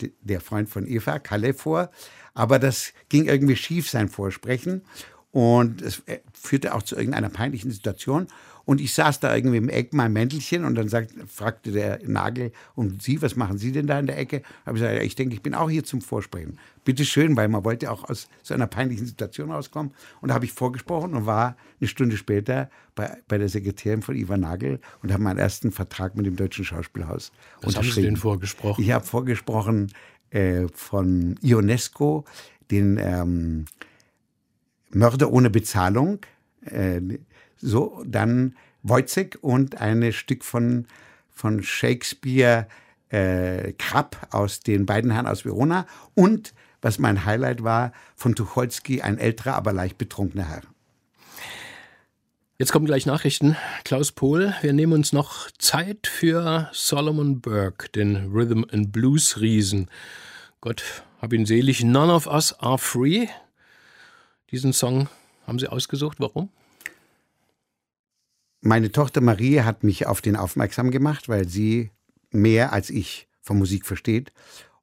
[0.00, 1.92] der Freund von Eva, Kalle, vor.
[2.34, 4.82] Aber das ging irgendwie schief, sein Vorsprechen.
[5.30, 8.28] Und es äh, führte auch zu irgendeiner peinlichen Situation.
[8.68, 12.52] Und ich saß da irgendwie im Eck, mein Mäntelchen, und dann sagt, fragte der Nagel,
[12.74, 14.42] und Sie, was machen Sie denn da in der Ecke?
[14.66, 16.58] Habe ich gesagt, ich denke, ich bin auch hier zum Vorsprechen.
[16.84, 19.92] Bitte schön, weil man wollte auch aus so einer peinlichen Situation rauskommen.
[20.20, 24.16] Und da habe ich vorgesprochen und war eine Stunde später bei, bei der Sekretärin von
[24.16, 28.18] Ivan Nagel und habe meinen ersten Vertrag mit dem Deutschen Schauspielhaus Was haben Sie denn
[28.18, 28.84] vorgesprochen?
[28.84, 29.92] Ich habe vorgesprochen
[30.28, 32.26] äh, von Ionesco,
[32.70, 33.64] den ähm,
[34.90, 36.20] Mörder ohne Bezahlung.
[36.64, 37.00] Äh,
[37.56, 40.86] so, dann Wojciech und ein Stück von,
[41.30, 42.66] von Shakespeare
[43.10, 49.02] äh, Krapp aus den beiden Herren aus Verona und, was mein Highlight war, von Tucholsky,
[49.02, 50.62] ein älterer, aber leicht betrunkener Herr.
[52.58, 53.56] Jetzt kommen gleich Nachrichten.
[53.84, 59.88] Klaus Pohl, wir nehmen uns noch Zeit für Solomon Burke, den Rhythm and Blues Riesen.
[60.60, 61.84] Gott hab ihn selig.
[61.84, 63.28] None of us are free.
[64.50, 65.08] Diesen Song
[65.46, 66.20] haben Sie ausgesucht.
[66.20, 66.48] Warum?
[68.60, 71.90] Meine Tochter Marie hat mich auf den aufmerksam gemacht, weil sie
[72.30, 74.32] mehr als ich von Musik versteht.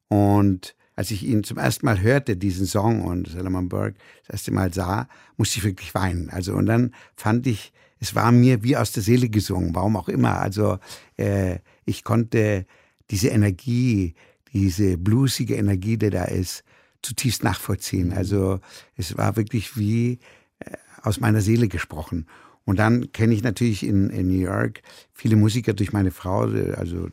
[0.08, 4.52] Und als ich ihn zum ersten Mal hörte, diesen Song und Solomon Burke das erste
[4.52, 6.30] Mal sah, musste ich wirklich weinen.
[6.30, 10.08] Also und dann fand ich, es war mir wie aus der Seele gesungen, warum auch
[10.08, 10.38] immer.
[10.38, 10.78] Also
[11.16, 12.66] äh, ich konnte
[13.10, 14.14] diese Energie,
[14.52, 16.64] diese bluesige Energie, die da ist,
[17.06, 18.12] zutiefst nachvollziehen.
[18.12, 18.60] Also
[18.96, 20.18] es war wirklich wie
[20.58, 22.26] äh, aus meiner Seele gesprochen.
[22.64, 27.08] Und dann kenne ich natürlich in, in, New York viele Musiker durch meine Frau, also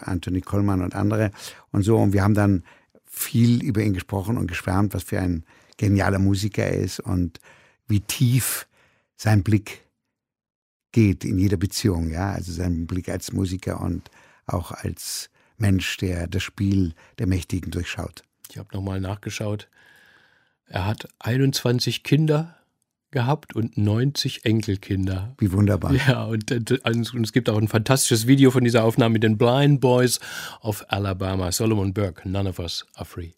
[0.00, 1.30] Anthony Coleman und andere
[1.70, 1.96] und so.
[1.98, 2.64] Und wir haben dann
[3.06, 5.44] viel über ihn gesprochen und geschwärmt, was für ein
[5.76, 7.38] genialer Musiker er ist und
[7.86, 8.66] wie tief
[9.16, 9.84] sein Blick
[10.90, 12.32] geht in jeder Beziehung, ja.
[12.32, 14.10] Also sein Blick als Musiker und
[14.46, 18.22] auch als Mensch, der das Spiel der Mächtigen durchschaut.
[18.50, 19.68] Ich habe nochmal nachgeschaut.
[20.66, 22.56] Er hat 21 Kinder
[23.10, 25.34] gehabt und 90 Enkelkinder.
[25.38, 25.94] Wie wunderbar.
[25.94, 29.80] Ja, und, und, es gibt auch ein fantastisches Video von dieser Aufnahme mit den Blind
[29.80, 30.20] Boys
[30.60, 31.50] of Alabama.
[31.52, 33.32] Solomon Burke, None of Us Are Free.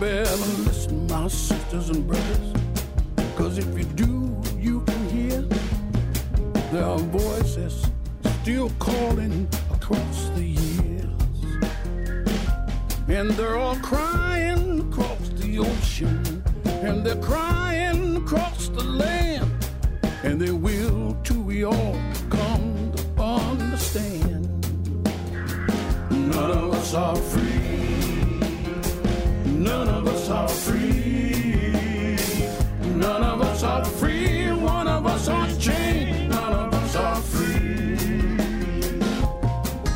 [0.00, 2.52] Better listen, my sisters and brothers,
[3.16, 5.42] because if you do, you can hear
[6.72, 7.86] There are voices
[8.42, 11.04] still calling across the years.
[13.08, 16.42] And they're all crying across the ocean.
[16.64, 19.52] And they're crying across the land.
[20.24, 21.96] And they will till we all
[22.30, 24.48] come to understand.
[26.10, 27.63] None of us are free.
[29.64, 32.18] None of us are free.
[32.96, 34.52] None of us are free.
[34.52, 36.28] One of us on a.
[36.28, 37.96] None of us are free.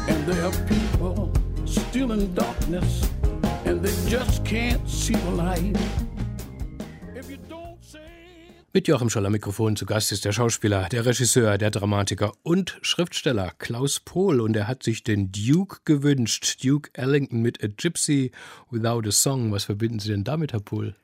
[0.09, 1.31] And there are people
[1.67, 3.11] still in darkness,
[3.67, 5.77] and they just can't see the light.
[8.75, 13.55] Mit Joachim Scholler Mikrofon zu Gast ist der Schauspieler, der Regisseur, der Dramatiker und Schriftsteller
[13.57, 16.63] Klaus Pohl und er hat sich den Duke gewünscht.
[16.63, 18.31] Duke Ellington mit A Gypsy
[18.71, 19.53] Without a Song.
[19.53, 20.95] Was verbinden Sie denn damit, Herr Pohl?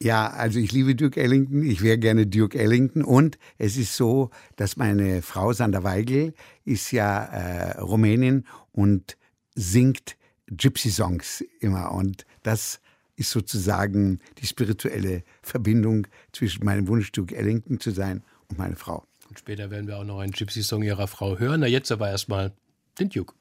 [0.00, 4.30] Ja, also ich liebe Duke Ellington, ich wäre gerne Duke Ellington und es ist so,
[4.54, 6.32] dass meine Frau Sander Weigel
[6.64, 9.16] ist ja äh, Rumänin und
[9.56, 12.80] singt Gypsy-Songs immer und das
[13.20, 19.04] ist sozusagen die spirituelle Verbindung zwischen meinem Wunsch, Duke Ellington zu sein und meine Frau.
[19.28, 21.60] Und später werden wir auch noch einen Gypsy-Song ihrer Frau hören.
[21.60, 22.52] Na, jetzt aber erstmal
[22.98, 23.34] den Duke.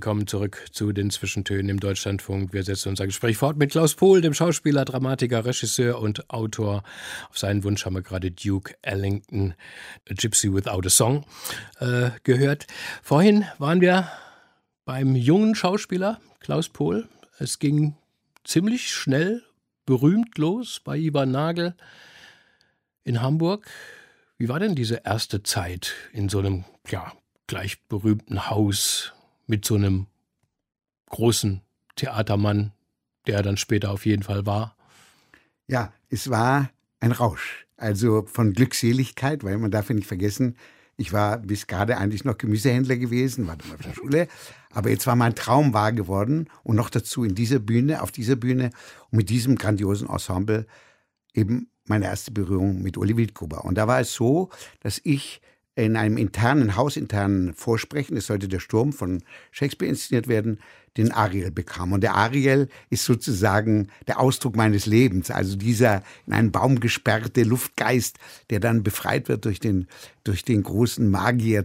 [0.00, 2.54] Willkommen zurück zu den Zwischentönen im Deutschlandfunk.
[2.54, 6.84] Wir setzen unser Gespräch fort mit Klaus Pohl, dem Schauspieler, Dramatiker, Regisseur und Autor.
[7.28, 9.52] Auf seinen Wunsch haben wir gerade Duke Ellington,
[10.08, 11.26] A Gypsy Without a Song,
[11.80, 12.66] äh, gehört.
[13.02, 14.10] Vorhin waren wir
[14.86, 17.06] beim jungen Schauspieler Klaus Pohl.
[17.38, 17.94] Es ging
[18.42, 19.42] ziemlich schnell
[19.84, 21.74] berühmt los bei Ivan Nagel
[23.04, 23.68] in Hamburg.
[24.38, 27.12] Wie war denn diese erste Zeit in so einem ja,
[27.46, 29.12] gleich berühmten Haus?
[29.50, 30.06] Mit so einem
[31.10, 31.60] großen
[31.96, 32.72] Theatermann,
[33.26, 34.76] der er dann später auf jeden Fall war?
[35.66, 37.66] Ja, es war ein Rausch.
[37.76, 40.56] Also von Glückseligkeit, weil man darf ja nicht vergessen,
[40.96, 44.28] ich war bis gerade eigentlich noch Gemüsehändler gewesen, war dann auf der Schule.
[44.70, 48.36] Aber jetzt war mein Traum wahr geworden und noch dazu in dieser Bühne, auf dieser
[48.36, 48.70] Bühne
[49.10, 50.66] und mit diesem grandiosen Ensemble
[51.32, 53.64] eben meine erste Berührung mit Uli Wildgruber.
[53.64, 55.40] Und da war es so, dass ich
[55.84, 60.58] in einem internen, hausinternen Vorsprechen, es sollte der Sturm von Shakespeare inszeniert werden,
[60.96, 61.92] den Ariel bekam.
[61.92, 67.44] Und der Ariel ist sozusagen der Ausdruck meines Lebens, also dieser in einen Baum gesperrte
[67.44, 68.18] Luftgeist,
[68.50, 69.86] der dann befreit wird durch den,
[70.24, 71.64] durch den großen Magier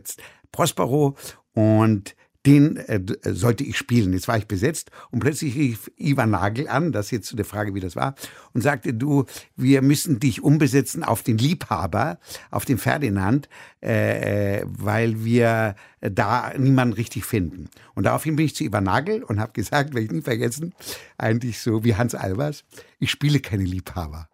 [0.51, 1.15] Prospero.
[1.53, 4.13] Und den äh, äh, sollte ich spielen.
[4.13, 7.45] Jetzt war ich besetzt und plötzlich rief Ivan Nagel an, das ist jetzt zu der
[7.45, 8.15] Frage, wie das war,
[8.53, 12.19] und sagte, du, wir müssen dich umbesetzen auf den Liebhaber,
[12.51, 13.49] auf den Ferdinand,
[13.81, 17.69] äh, äh weil wir da niemanden richtig finden.
[17.95, 20.73] Und daraufhin bin ich zu Ivan Nagel und habe gesagt, werde ich nie vergessen,
[21.17, 22.63] eigentlich so wie Hans Albers,
[22.99, 24.27] ich spiele keine Liebhaber.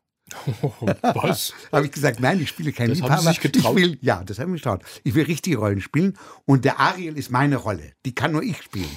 [1.02, 1.54] was?
[1.72, 3.16] habe ich gesagt, nein, ich spiele keinen das Liebhaber.
[3.16, 3.78] Haben Sie sich getraut?
[3.78, 4.84] Ich will, ja, das habe ich mich getraut.
[5.04, 7.92] Ich will richtige Rollen spielen und der Ariel ist meine Rolle.
[8.06, 8.90] Die kann nur ich spielen.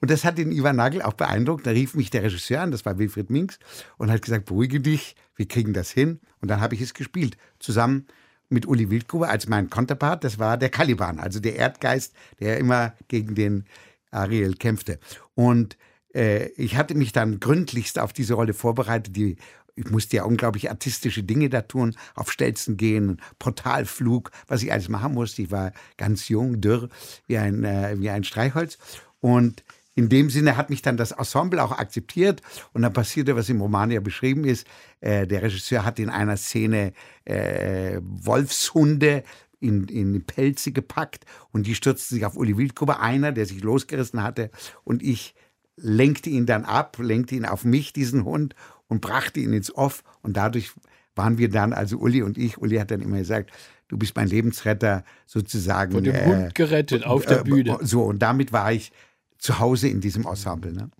[0.00, 1.66] Und das hat den Ivan Nagel auch beeindruckt.
[1.66, 3.58] Da rief mich der Regisseur an, das war Wilfried Minks,
[3.96, 6.20] und hat gesagt, beruhige dich, wir kriegen das hin.
[6.42, 8.06] Und dann habe ich es gespielt, zusammen
[8.50, 10.22] mit Uli Wildgruber als mein Konterpart.
[10.22, 13.64] Das war der Caliban, also der Erdgeist, der immer gegen den
[14.10, 14.98] Ariel kämpfte.
[15.34, 15.78] Und
[16.14, 19.16] äh, ich hatte mich dann gründlichst auf diese Rolle vorbereitet.
[19.16, 19.36] Die
[19.76, 24.88] ich musste ja unglaublich artistische Dinge da tun, auf Stelzen gehen, Portalflug, was ich alles
[24.88, 25.42] machen musste.
[25.42, 26.88] Ich war ganz jung, dürr,
[27.26, 28.78] wie ein, äh, wie ein Streichholz.
[29.20, 29.64] Und
[29.96, 33.60] in dem Sinne hat mich dann das Ensemble auch akzeptiert und dann passierte, was im
[33.60, 34.66] Roman ja beschrieben ist.
[35.00, 36.92] Äh, der Regisseur hat in einer Szene
[37.24, 39.22] äh, Wolfshunde
[39.60, 44.22] in, in Pelze gepackt und die stürzten sich auf Uli Wildgruber, einer, der sich losgerissen
[44.22, 44.50] hatte
[44.82, 45.34] und ich
[45.76, 48.54] lenkte ihn dann ab, lenkte ihn auf mich, diesen Hund
[48.88, 50.02] und brachte ihn ins Off.
[50.22, 50.72] Und dadurch
[51.14, 53.50] waren wir dann, also Uli und ich, Uli hat dann immer gesagt,
[53.88, 55.92] du bist mein Lebensretter sozusagen.
[55.92, 57.78] Von dem äh, Hund gerettet auf der äh, Bühne.
[57.82, 58.92] So, und damit war ich
[59.38, 60.72] zu Hause in diesem Ensemble.
[60.72, 60.90] Ne?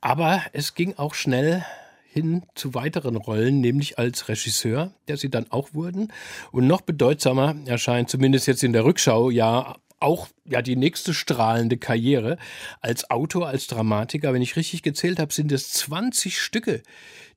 [0.00, 1.64] Aber es ging auch schnell
[2.12, 6.12] hin zu weiteren Rollen, nämlich als Regisseur, der sie dann auch wurden.
[6.50, 11.76] Und noch bedeutsamer erscheint, zumindest jetzt in der Rückschau, ja auch ja die nächste strahlende
[11.76, 12.38] Karriere
[12.80, 14.32] als Autor, als Dramatiker.
[14.32, 16.82] Wenn ich richtig gezählt habe, sind es 20 Stücke,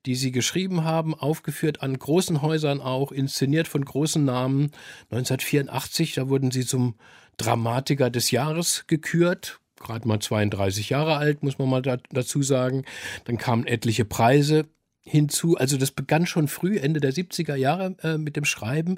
[0.06, 4.72] die Sie geschrieben haben, aufgeführt an großen Häusern auch, inszeniert von großen Namen.
[5.12, 6.96] 1984, da wurden Sie zum
[7.38, 9.60] Dramatiker des Jahres gekürt.
[9.80, 12.86] Gerade mal 32 Jahre alt, muss man mal da, dazu sagen.
[13.26, 14.66] Dann kamen etliche Preise
[15.06, 15.58] hinzu.
[15.58, 18.98] Also das begann schon früh, Ende der 70er Jahre äh, mit dem Schreiben.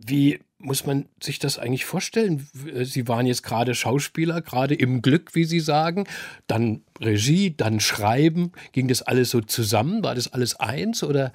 [0.00, 2.46] Wie muss man sich das eigentlich vorstellen?
[2.82, 6.06] Sie waren jetzt gerade Schauspieler, gerade im Glück, wie Sie sagen,
[6.46, 8.52] dann Regie, dann Schreiben.
[8.72, 10.02] Ging das alles so zusammen?
[10.02, 11.32] War das alles eins oder?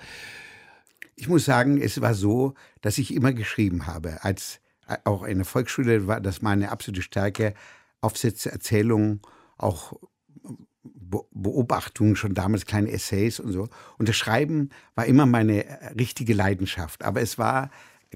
[1.16, 4.24] Ich muss sagen, es war so, dass ich immer geschrieben habe.
[4.24, 7.54] Als äh, auch in der Volksschule war das meine absolute Stärke.
[8.02, 9.22] Aufsätze, Erzählungen,
[9.58, 9.94] auch
[11.32, 13.70] Beobachtungen, schon damals kleine Essays und so.
[13.98, 17.04] Und das Schreiben war immer meine äh, richtige Leidenschaft.
[17.04, 17.70] Aber es war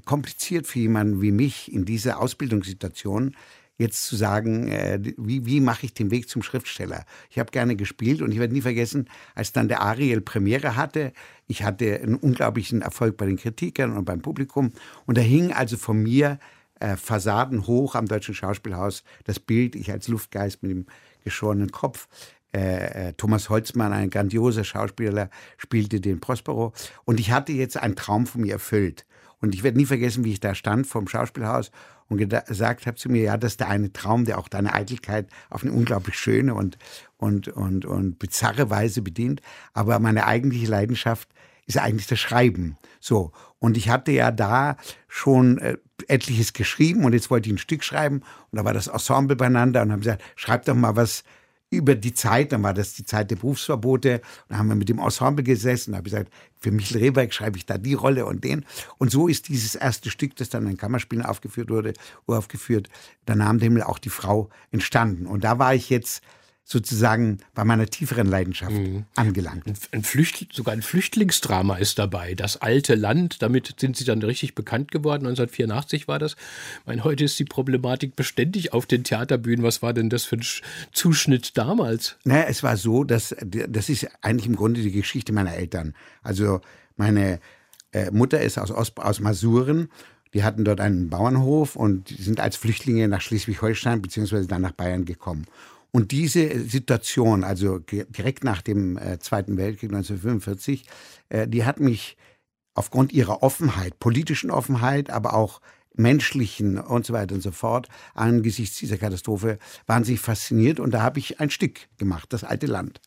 [0.06, 3.36] kompliziert für jemanden wie mich in dieser Ausbildungssituation
[3.78, 7.06] jetzt zu sagen, äh, wie, wie mache ich den Weg zum Schriftsteller.
[7.30, 11.14] Ich habe gerne gespielt und ich werde nie vergessen, als dann der Ariel Premiere hatte,
[11.48, 14.72] ich hatte einen unglaublichen Erfolg bei den Kritikern und beim Publikum
[15.06, 16.40] und da hing also von mir
[16.80, 20.86] äh, Fassaden hoch am Deutschen Schauspielhaus das Bild, ich als Luftgeist mit dem
[21.24, 22.08] geschorenen Kopf.
[22.56, 26.74] Äh, äh, Thomas Holzmann, ein grandioser Schauspieler, spielte den Prospero.
[27.04, 29.06] Und ich hatte jetzt einen Traum von mir erfüllt.
[29.40, 31.72] Und ich werde nie vergessen, wie ich da stand vom Schauspielhaus
[32.10, 35.30] und gesagt habe zu mir, ja, das ist der eine Traum, der auch deine Eitelkeit
[35.50, 36.78] auf eine unglaublich schöne und,
[37.18, 39.42] und, und, und bizarre Weise bedient.
[39.74, 41.30] Aber meine eigentliche Leidenschaft
[41.68, 42.78] ist eigentlich das Schreiben.
[43.00, 43.32] So.
[43.60, 47.84] Und ich hatte ja da schon äh, etliches geschrieben und jetzt wollte ich ein Stück
[47.84, 48.22] schreiben
[48.52, 51.24] und da war das Ensemble beieinander und haben gesagt, schreib doch mal was
[51.70, 55.00] über die Zeit, dann war das die Zeit der Berufsverbote, dann haben wir mit dem
[55.00, 58.44] Ensemble gesessen, da habe ich gesagt, für Michel Rehberg schreibe ich da die Rolle und
[58.44, 58.66] den.
[58.98, 61.94] Und so ist dieses erste Stück, das dann in Kammerspielen aufgeführt wurde,
[62.26, 62.90] uraufgeführt,
[63.28, 65.26] der Name Himmel auch die Frau entstanden.
[65.26, 66.22] Und da war ich jetzt
[66.70, 69.06] sozusagen bei meiner tieferen Leidenschaft mhm.
[69.16, 69.64] angelangt.
[69.92, 72.36] Ein, Flüchtling, sogar ein Flüchtlingsdrama ist dabei.
[72.36, 75.26] Das alte Land, damit sind sie dann richtig bekannt geworden.
[75.26, 76.34] 1984 war das.
[76.34, 79.64] Ich meine, heute ist die Problematik beständig auf den Theaterbühnen.
[79.64, 80.46] Was war denn das für ein
[80.92, 82.18] Zuschnitt damals?
[82.26, 85.94] Naja, es war so, dass das ist eigentlich im Grunde die Geschichte meiner Eltern.
[86.22, 86.60] Also
[86.98, 87.40] meine
[87.94, 89.88] äh, Mutter ist aus, aus, aus Masuren
[90.34, 94.46] die hatten dort einen Bauernhof und sind als Flüchtlinge nach Schleswig-Holstein bzw.
[94.46, 95.46] dann nach Bayern gekommen.
[95.92, 100.86] Und diese Situation, also direkt nach dem äh, Zweiten Weltkrieg 1945,
[101.30, 102.18] äh, die hat mich
[102.74, 105.62] aufgrund ihrer Offenheit, politischen Offenheit, aber auch
[105.96, 110.80] menschlichen und so weiter und so fort, angesichts dieser Katastrophe wahnsinnig fasziniert.
[110.80, 113.02] Und da habe ich ein Stück gemacht, das alte Land.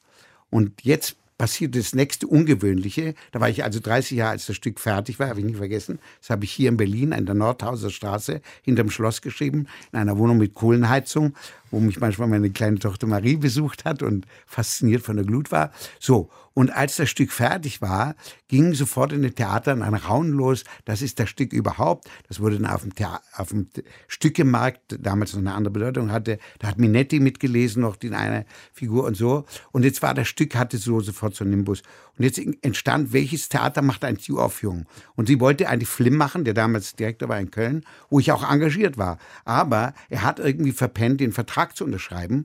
[0.51, 3.15] Und jetzt passierte das nächste Ungewöhnliche.
[3.33, 5.99] Da war ich also 30 Jahre, als das Stück fertig war, habe ich nicht vergessen.
[6.21, 10.19] Das habe ich hier in Berlin an der Nordhauser Straße hinterm Schloss geschrieben, in einer
[10.19, 11.35] Wohnung mit Kohlenheizung,
[11.71, 15.73] wo mich manchmal meine kleine Tochter Marie besucht hat und fasziniert von der Glut war.
[15.99, 18.17] So, und als das Stück fertig war,
[18.49, 20.65] ging sofort in den Theatern ein Raunen los.
[20.85, 22.11] Das ist das Stück überhaupt.
[22.29, 23.69] Das wurde dann auf dem, Thea auf dem
[24.09, 26.39] Stückemarkt, damals noch eine andere Bedeutung hatte.
[26.59, 29.45] Da hat Minetti mitgelesen, noch in einer Figur und so.
[29.71, 31.83] Und jetzt war das Stück, hatte so sofort so einen Nimbus.
[32.21, 34.85] Und jetzt entstand, welches Theater macht eine Uraufführung?
[35.17, 38.47] Und sie wollte eigentlich Flim machen, der damals Direktor war in Köln, wo ich auch
[38.47, 39.17] engagiert war.
[39.47, 42.45] Aber er hat irgendwie verpennt, den Vertrag zu unterschreiben.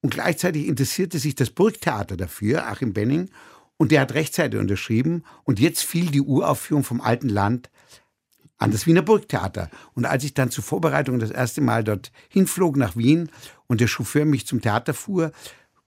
[0.00, 3.28] Und gleichzeitig interessierte sich das Burgtheater dafür, Achim Benning,
[3.76, 5.24] und der hat rechtzeitig unterschrieben.
[5.42, 7.68] Und jetzt fiel die Uraufführung vom Alten Land
[8.58, 9.70] an das Wiener Burgtheater.
[9.94, 13.28] Und als ich dann zur Vorbereitung das erste Mal dort hinflog nach Wien
[13.66, 15.32] und der Chauffeur mich zum Theater fuhr,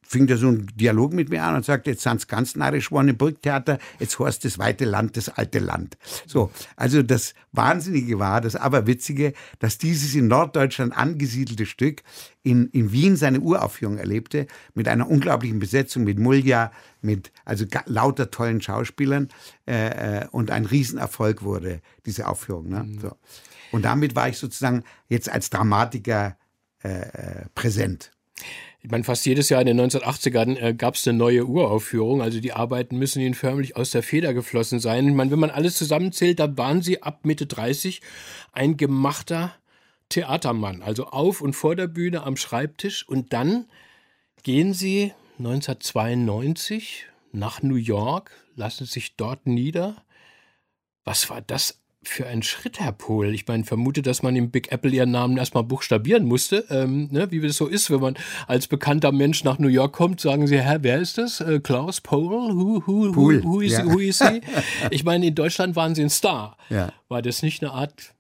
[0.10, 3.10] fing da so ein Dialog mit mir an und sagte, jetzt sind's ganz narrisch geworden
[3.10, 6.00] im Burgtheater, jetzt heißt das weite Land, das alte Land.
[6.26, 12.02] So, also das Wahnsinnige war, das Aberwitzige, dass dieses in Norddeutschland angesiedelte Stück
[12.42, 18.32] in, in Wien seine Uraufführung erlebte, mit einer unglaublichen Besetzung, mit Mulja, mit also lauter
[18.32, 19.28] tollen Schauspielern
[19.68, 22.68] äh, äh, und ein Riesenerfolg wurde, diese Aufführung.
[22.68, 22.84] Ne?
[22.84, 23.00] Mhm.
[23.00, 23.12] So.
[23.72, 26.36] Und damit war ich sozusagen jetzt als Dramatiker
[26.84, 28.10] äh, äh präsent.
[28.82, 32.22] Ich meine, fast jedes Jahr in den 1980ern äh, gab es eine neue Uraufführung.
[32.22, 35.08] Also die Arbeiten müssen ihnen förmlich aus der Feder geflossen sein.
[35.08, 38.02] Ich meine, wenn man alles zusammenzählt, da waren sie ab Mitte 30
[38.54, 39.54] ein gemachter
[40.08, 40.82] Theatermann.
[40.82, 43.08] Also auf und vor der Bühne am Schreibtisch.
[43.08, 43.66] Und dann
[44.44, 50.04] gehen sie 1992 nach New York, lassen sich dort nieder.
[51.04, 53.34] Was war das für ein Schritt, Herr Pohl?
[53.34, 57.30] Ich meine, vermute, dass man im Big Apple ihren Namen erstmal buchstabieren musste, ähm, ne?
[57.32, 60.60] wie es so ist, wenn man als bekannter Mensch nach New York kommt, sagen sie,
[60.60, 61.42] Herr, wer ist das?
[61.42, 62.54] Äh, Klaus Pohl?
[62.56, 63.86] Who, who, who, who, is, ja.
[63.86, 64.42] who is he?
[64.92, 66.58] Ich meine, in Deutschland waren sie ein Star.
[66.70, 66.94] Ja.
[67.10, 68.14] War das nicht eine Art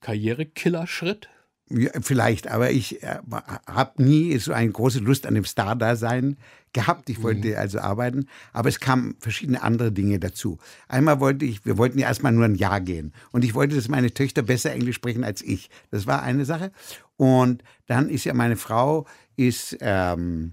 [0.00, 1.28] Karrierekillerschritt?
[1.70, 3.20] Ja, vielleicht, aber ich äh,
[3.66, 6.36] habe nie so eine große Lust an dem Star-Dasein
[6.74, 7.08] gehabt.
[7.08, 7.56] Ich wollte mhm.
[7.56, 10.58] also arbeiten, aber es kamen verschiedene andere Dinge dazu.
[10.88, 13.88] Einmal wollte ich, wir wollten ja erstmal nur ein Jahr gehen und ich wollte, dass
[13.88, 15.70] meine Töchter besser Englisch sprechen als ich.
[15.90, 16.70] Das war eine Sache.
[17.16, 19.06] Und dann ist ja meine Frau
[19.36, 20.52] ist ähm,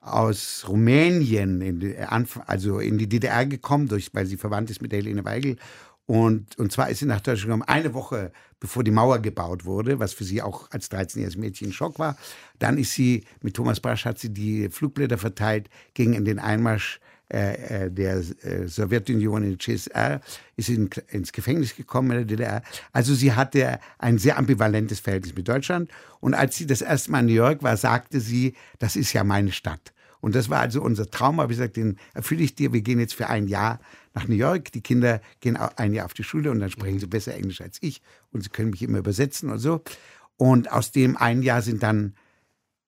[0.00, 1.96] aus Rumänien, in die,
[2.46, 5.56] also in die DDR gekommen, durch, weil sie verwandt ist mit der Helene Weigel
[6.06, 9.98] und, und zwar ist sie nach Deutschland gekommen, eine Woche bevor die Mauer gebaut wurde,
[9.98, 12.16] was für sie auch als 13-jähriges Mädchen ein Schock war.
[12.58, 17.00] Dann ist sie, mit Thomas Brasch hat sie die Flugblätter verteilt gegen den Einmarsch
[17.30, 20.20] äh, äh der äh, Sowjetunion in die CSR,
[20.56, 22.62] ist in, ins Gefängnis gekommen in der DDR.
[22.92, 25.90] Also sie hatte ein sehr ambivalentes Verhältnis mit Deutschland.
[26.20, 29.24] Und als sie das erste Mal in New York war, sagte sie, das ist ja
[29.24, 29.92] meine Stadt.
[30.20, 31.38] Und das war also unser Traum.
[31.38, 32.72] Aber ich sagte, den erfülle ich dir.
[32.72, 33.78] Wir gehen jetzt für ein Jahr
[34.14, 34.72] nach New York.
[34.72, 37.78] Die Kinder gehen ein Jahr auf die Schule und dann sprechen sie besser Englisch als
[37.82, 38.00] ich.
[38.32, 39.82] Und sie können mich immer übersetzen und so.
[40.36, 42.14] Und aus dem ein Jahr sind dann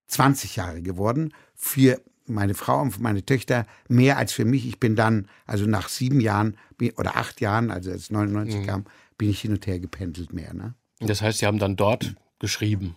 [0.09, 1.35] 20 Jahre geworden.
[1.55, 4.67] Für meine Frau und für meine Töchter mehr als für mich.
[4.67, 6.57] Ich bin dann, also nach sieben Jahren
[6.97, 8.67] oder acht Jahren, also als 99 mhm.
[8.67, 8.85] kam,
[9.19, 10.53] bin ich hin und her gependelt mehr.
[10.55, 10.75] Ne?
[11.01, 12.97] Das heißt, Sie haben dann dort geschrieben?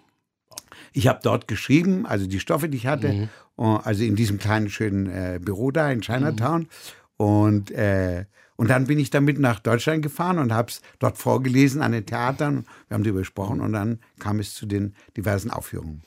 [0.94, 3.30] Ich habe dort geschrieben, also die Stoffe, die ich hatte, mhm.
[3.58, 6.62] also in diesem kleinen schönen äh, Büro da in Chinatown.
[6.62, 6.68] Mhm.
[7.20, 8.24] Und, äh,
[8.56, 12.06] und dann bin ich damit nach Deutschland gefahren und habe es dort vorgelesen an den
[12.06, 12.66] Theatern.
[12.88, 16.02] Wir haben darüber gesprochen und dann kam es zu den diversen Aufführungen.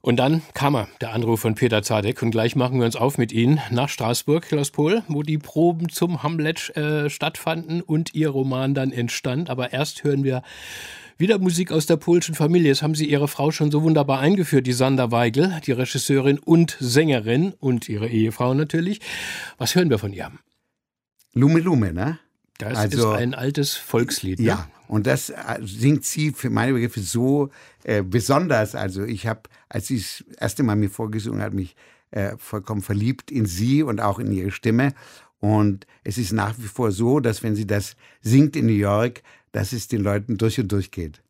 [0.00, 2.22] Und dann kam er, der Anruf von Peter Zadek.
[2.22, 5.88] Und gleich machen wir uns auf mit Ihnen nach Straßburg, Klaus Pohl, wo die Proben
[5.88, 9.50] zum Hamlet äh, stattfanden und Ihr Roman dann entstand.
[9.50, 10.42] Aber erst hören wir
[11.16, 12.70] wieder Musik aus der polischen Familie.
[12.70, 16.76] Das haben Sie Ihre Frau schon so wunderbar eingeführt, die Sander Weigel, die Regisseurin und
[16.80, 19.00] Sängerin und Ihre Ehefrau natürlich.
[19.58, 20.30] Was hören wir von ihr?
[21.32, 22.18] Lume Lume, ne?
[22.58, 24.38] Das also, ist ein altes Volkslied.
[24.38, 24.46] Ne?
[24.46, 27.50] Ja, und das äh, singt sie für meine Begriffe so
[27.82, 28.74] äh, besonders.
[28.74, 31.74] Also ich habe, als sie das erste Mal mir vorgesungen hat, mich
[32.12, 34.94] äh, vollkommen verliebt in sie und auch in ihre Stimme.
[35.40, 39.22] Und es ist nach wie vor so, dass wenn sie das singt in New York,
[39.54, 41.22] dass es den Leuten durch und durch geht.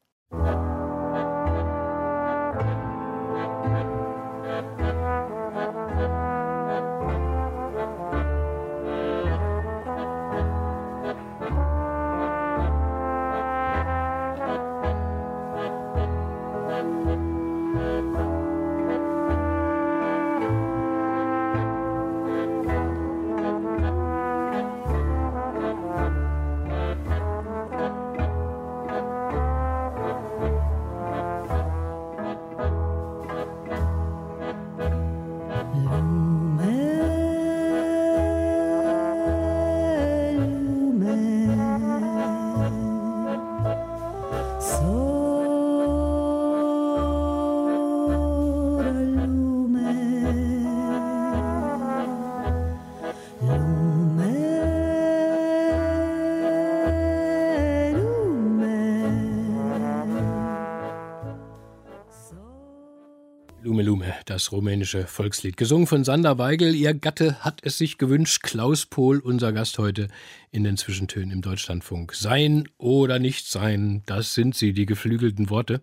[64.45, 65.57] Das rumänische Volkslied.
[65.57, 66.75] Gesungen von Sander Weigel.
[66.75, 68.43] Ihr Gatte hat es sich gewünscht.
[68.43, 70.09] Klaus Pohl, unser Gast heute
[70.51, 72.15] in den Zwischentönen im Deutschlandfunk.
[72.15, 75.81] Sein oder nicht sein, das sind sie, die geflügelten Worte.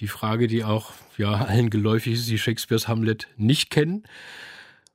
[0.00, 4.04] Die Frage, die auch ja, allen geläufig ist, die Shakespeares Hamlet nicht kennen.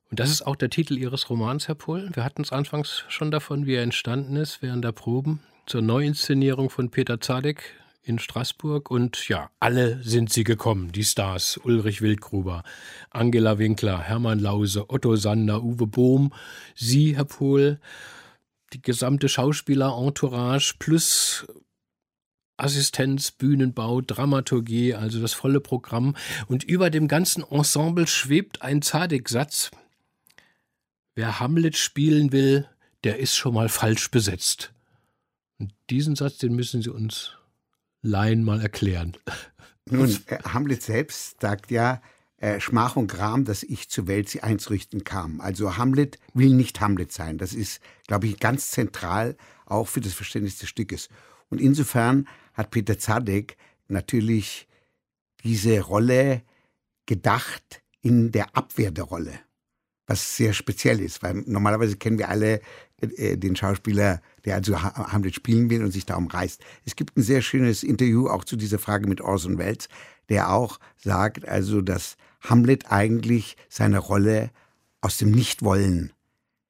[0.10, 2.10] Und das ist auch der Titel Ihres Romans, Herr Pohl.
[2.14, 6.72] Wir hatten es anfangs schon davon, wie er entstanden ist während der Proben zur Neuinszenierung
[6.72, 12.64] von Peter Zadek, in Straßburg und ja, alle sind sie gekommen, die Stars, Ulrich Wildgruber,
[13.10, 16.34] Angela Winkler, Hermann Lause, Otto Sander, Uwe Bohm,
[16.76, 17.80] Sie, Herr Pohl,
[18.74, 21.47] die gesamte Schauspieler-Entourage plus
[22.58, 26.16] Assistenz, Bühnenbau, Dramaturgie, also das volle Programm.
[26.47, 29.72] Und über dem ganzen Ensemble schwebt ein Zadek-Satz.
[31.16, 32.68] Wer Hamlet spielen will,
[33.04, 34.74] der ist schon mal falsch besetzt.
[35.60, 37.38] Und diesen Satz, den müssen Sie uns
[38.04, 39.18] Laien mal erklären.
[39.89, 42.01] Nun, äh, Hamlet selbst sagt ja,
[42.38, 45.41] äh, Schmach und Gram, dass ich zur Welt sie einzurichten kam.
[45.41, 47.38] Also Hamlet will nicht Hamlet sein.
[47.38, 51.10] Das ist, glaube ich, ganz zentral auch für das Verständnis des Stückes.
[51.49, 54.68] Und insofern hat Peter Zadek natürlich
[55.43, 56.43] diese Rolle
[57.06, 59.39] gedacht in der Abwehr der Rolle,
[60.08, 62.62] was sehr speziell ist, weil normalerweise kennen wir alle
[63.01, 66.62] äh, den Schauspieler, der also Hamlet spielen will und sich darum reißt.
[66.86, 69.88] Es gibt ein sehr schönes Interview auch zu dieser Frage mit Orson Welles,
[70.30, 74.51] der auch sagt, also, dass Hamlet eigentlich seine Rolle
[75.01, 76.14] aus dem Nichtwollen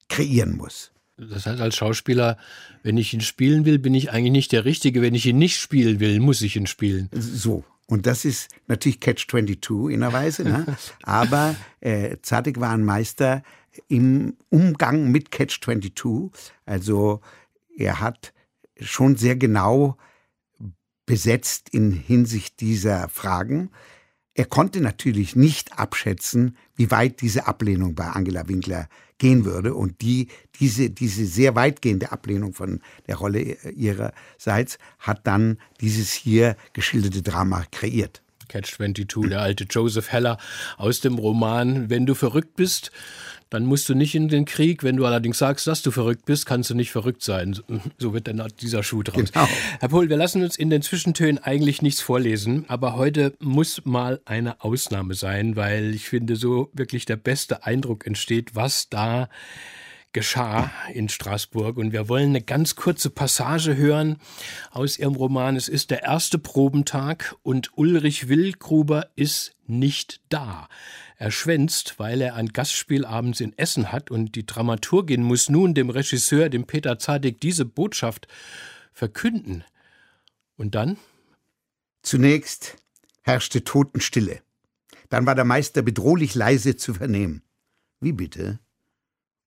[0.09, 0.91] kreieren muss.
[1.17, 2.37] Das heißt, als Schauspieler,
[2.81, 5.01] wenn ich ihn spielen will, bin ich eigentlich nicht der Richtige.
[5.01, 7.09] Wenn ich ihn nicht spielen will, muss ich ihn spielen.
[7.13, 7.63] So.
[7.93, 10.43] Und das ist natürlich Catch-22 in einer Weise.
[10.43, 10.65] Ne?
[11.03, 13.43] Aber äh, Zadek war ein Meister
[13.87, 16.31] im Umgang mit Catch-22.
[16.65, 17.21] Also
[17.77, 18.33] er hat
[18.79, 19.95] schon sehr genau
[21.05, 23.69] besetzt in Hinsicht dieser Fragen.
[24.33, 28.89] Er konnte natürlich nicht abschätzen, wie weit diese Ablehnung bei Angela Winkler
[29.23, 29.73] gehen würde.
[29.73, 30.27] Und die,
[30.59, 33.39] diese, diese sehr weitgehende Ablehnung von der Rolle
[33.71, 38.21] ihrerseits hat dann dieses hier geschilderte Drama kreiert.
[38.49, 40.37] Catch 22, der alte Joseph Heller
[40.75, 42.91] aus dem Roman Wenn du verrückt bist,
[43.53, 44.83] dann musst du nicht in den Krieg.
[44.83, 47.59] Wenn du allerdings sagst, dass du verrückt bist, kannst du nicht verrückt sein.
[47.99, 49.31] So wird dann dieser Schuh draus.
[49.31, 49.47] Genau.
[49.79, 54.21] Herr Pohl, wir lassen uns in den Zwischentönen eigentlich nichts vorlesen, aber heute muss mal
[54.25, 59.29] eine Ausnahme sein, weil ich finde, so wirklich der beste Eindruck entsteht, was da
[60.13, 61.77] geschah in Straßburg.
[61.77, 64.17] Und wir wollen eine ganz kurze Passage hören
[64.71, 65.55] aus Ihrem Roman.
[65.55, 70.67] Es ist der erste Probentag und Ulrich Wildgruber ist nicht da.
[71.17, 75.73] Er schwänzt, weil er ein Gastspiel abends in Essen hat und die Dramaturgin muss nun
[75.73, 78.27] dem Regisseur, dem Peter Zadek, diese Botschaft
[78.91, 79.63] verkünden.
[80.57, 80.97] Und dann?
[82.01, 82.77] Zunächst
[83.21, 84.41] herrschte Totenstille.
[85.09, 87.43] Dann war der Meister bedrohlich leise zu vernehmen.
[87.99, 88.59] Wie bitte?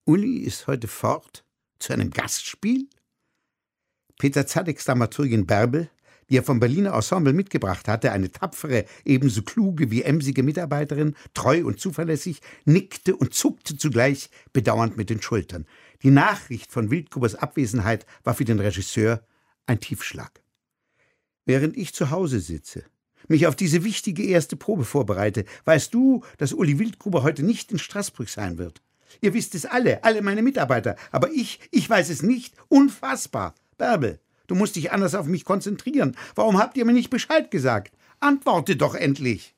[0.05, 1.45] Uli ist heute fort
[1.79, 2.89] zu einem Gastspiel?
[4.19, 5.91] Peter Zadeks Dramaturgin Bärbel
[6.29, 11.65] die er vom Berliner Ensemble mitgebracht hatte, eine tapfere, ebenso kluge wie emsige Mitarbeiterin, treu
[11.65, 15.67] und zuverlässig, nickte und zuckte zugleich bedauernd mit den Schultern.
[16.03, 19.25] Die Nachricht von Wildgrubers Abwesenheit war für den Regisseur
[19.67, 20.43] ein Tiefschlag.
[21.45, 22.85] Während ich zu Hause sitze,
[23.29, 27.79] mich auf diese wichtige erste Probe vorbereite, weißt du, dass Uli Wildgruber heute nicht in
[27.79, 28.83] Straßburg sein wird.
[29.21, 32.55] Ihr wisst es alle, alle meine Mitarbeiter, aber ich, ich weiß es nicht.
[32.69, 33.55] Unfassbar.
[33.79, 36.17] Bärbel, Du musst dich anders auf mich konzentrieren.
[36.35, 37.97] Warum habt ihr mir nicht Bescheid gesagt?
[38.21, 39.56] Antworte doch endlich.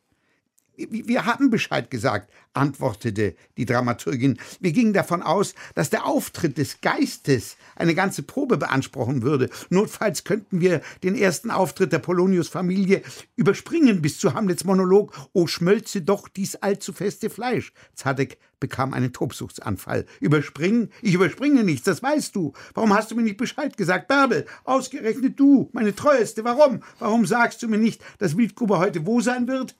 [0.79, 4.39] Wir haben Bescheid gesagt, antwortete die Dramaturgin.
[4.61, 9.51] Wir gingen davon aus, dass der Auftritt des Geistes eine ganze Probe beanspruchen würde.
[9.71, 13.03] Notfalls könnten wir den ersten Auftritt der Polonius-Familie
[13.35, 17.73] überspringen bis zu Hamlets Monolog O schmölze doch dies allzu feste Fleisch.
[17.95, 20.07] Zadek bekam einen Tobsuchtsanfall.
[20.21, 20.91] Überspringen?
[21.03, 22.53] Ich überspringe nichts, das weißt du.
[22.75, 24.09] Warum hast du mir nicht Bescheid gesagt?
[24.09, 26.83] Bärbel, ausgerechnet du, meine Treueste, warum?
[26.99, 29.77] Warum sagst du mir nicht, dass Wildgruber heute wo sein wird?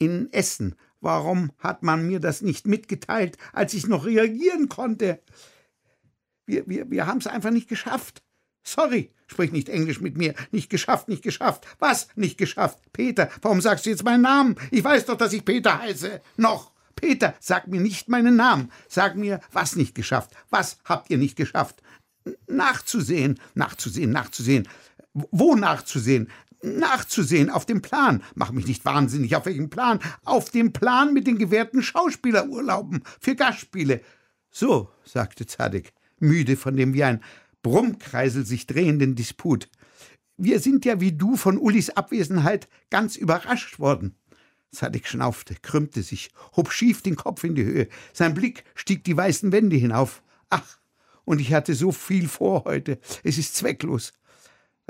[0.00, 0.74] In Essen.
[1.00, 5.20] Warum hat man mir das nicht mitgeteilt, als ich noch reagieren konnte?
[6.46, 8.22] Wir, wir, wir haben es einfach nicht geschafft.
[8.62, 10.34] Sorry, sprich nicht Englisch mit mir.
[10.50, 11.66] Nicht geschafft, nicht geschafft.
[11.78, 12.78] Was nicht geschafft?
[12.92, 14.56] Peter, warum sagst du jetzt meinen Namen?
[14.70, 16.20] Ich weiß doch, dass ich Peter heiße.
[16.36, 16.72] Noch.
[16.96, 18.70] Peter, sag mir nicht meinen Namen.
[18.88, 20.32] Sag mir, was nicht geschafft.
[20.50, 21.82] Was habt ihr nicht geschafft?
[22.46, 24.68] Nachzusehen, nachzusehen, nachzusehen.
[25.14, 26.28] Wo nachzusehen?
[26.62, 28.22] Nachzusehen auf dem Plan.
[28.34, 29.36] Mach mich nicht wahnsinnig.
[29.36, 30.00] Auf welchem Plan?
[30.24, 34.00] Auf dem Plan mit den gewährten Schauspielerurlauben für Gastspiele.
[34.50, 37.22] So, sagte Zadek, müde von dem wie ein
[37.62, 39.68] Brummkreisel sich drehenden Disput.
[40.36, 44.16] Wir sind ja wie du von Ullis Abwesenheit ganz überrascht worden.
[44.72, 47.88] Zadek schnaufte, krümmte sich, hob schief den Kopf in die Höhe.
[48.12, 50.22] Sein Blick stieg die weißen Wände hinauf.
[50.48, 50.78] Ach,
[51.24, 52.98] und ich hatte so viel vor heute.
[53.22, 54.12] Es ist zwecklos.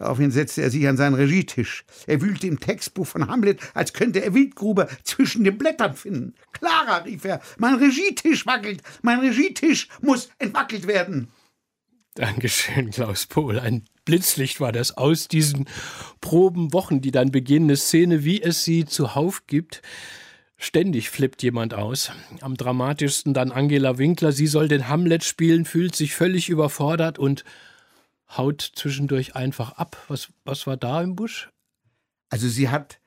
[0.01, 1.84] Daraufhin setzte er sich an seinen Regietisch.
[2.07, 6.32] Er wühlte im Textbuch von Hamlet, als könnte er Wildgruber zwischen den Blättern finden.
[6.53, 11.28] Clara, rief er, mein Regietisch wackelt, mein Regietisch muss entwackelt werden.
[12.14, 13.61] Dankeschön, Klaus Pohl.
[13.61, 15.68] Ein Blitzlicht war das aus diesen
[16.22, 19.82] Probenwochen, die dann beginnende Szene, wie es sie zuhauf gibt.
[20.57, 22.11] Ständig flippt jemand aus.
[22.40, 24.32] Am dramatischsten dann Angela Winkler.
[24.32, 27.44] Sie soll den Hamlet spielen, fühlt sich völlig überfordert und
[28.37, 29.97] haut zwischendurch einfach ab.
[30.09, 31.51] Was, was war da im Busch?
[32.31, 33.01] Also sie hat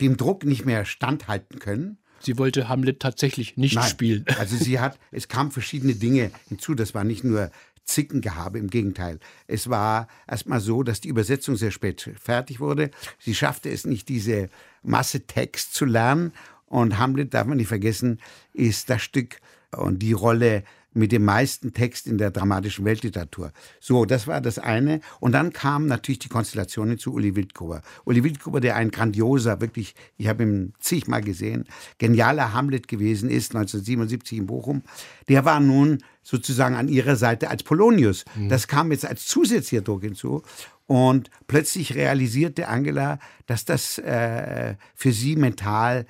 [0.00, 1.98] dem Druck nicht mehr standhalten können.
[2.20, 3.88] Sie wollte Hamlet tatsächlich nicht Nein.
[3.88, 4.24] spielen.
[4.38, 6.74] Also sie hat, es kamen verschiedene Dinge hinzu.
[6.74, 7.50] Das war nicht nur
[7.84, 9.18] Zickengehabe, im Gegenteil.
[9.46, 12.90] Es war erstmal so, dass die Übersetzung sehr spät fertig wurde.
[13.18, 14.48] Sie schaffte es nicht, diese
[14.82, 16.32] Masse Text zu lernen.
[16.66, 18.20] Und Hamlet, darf man nicht vergessen,
[18.52, 19.40] ist das Stück
[19.76, 23.52] und die Rolle mit dem meisten Text in der dramatischen Weltliteratur.
[23.78, 25.00] So, das war das eine.
[25.20, 27.82] Und dann kam natürlich die Konstellation hinzu Uli Wildgruber.
[28.04, 31.66] Uli Wildgruber, der ein grandioser, wirklich, ich habe ihn zigmal gesehen,
[31.98, 34.82] genialer Hamlet gewesen ist, 1977 in Bochum,
[35.28, 38.24] der war nun sozusagen an ihrer Seite als Polonius.
[38.34, 38.48] Mhm.
[38.48, 40.42] Das kam jetzt als zusätzlicher Druck hinzu.
[40.86, 46.04] Und plötzlich realisierte Angela, dass das äh, für sie mental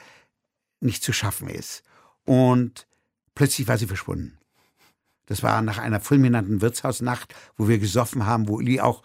[0.80, 1.82] nicht zu schaffen ist.
[2.24, 2.86] Und
[3.34, 4.39] plötzlich war sie verschwunden.
[5.30, 9.04] Das war nach einer fulminanten Wirtshausnacht, wo wir gesoffen haben, wo Uli auch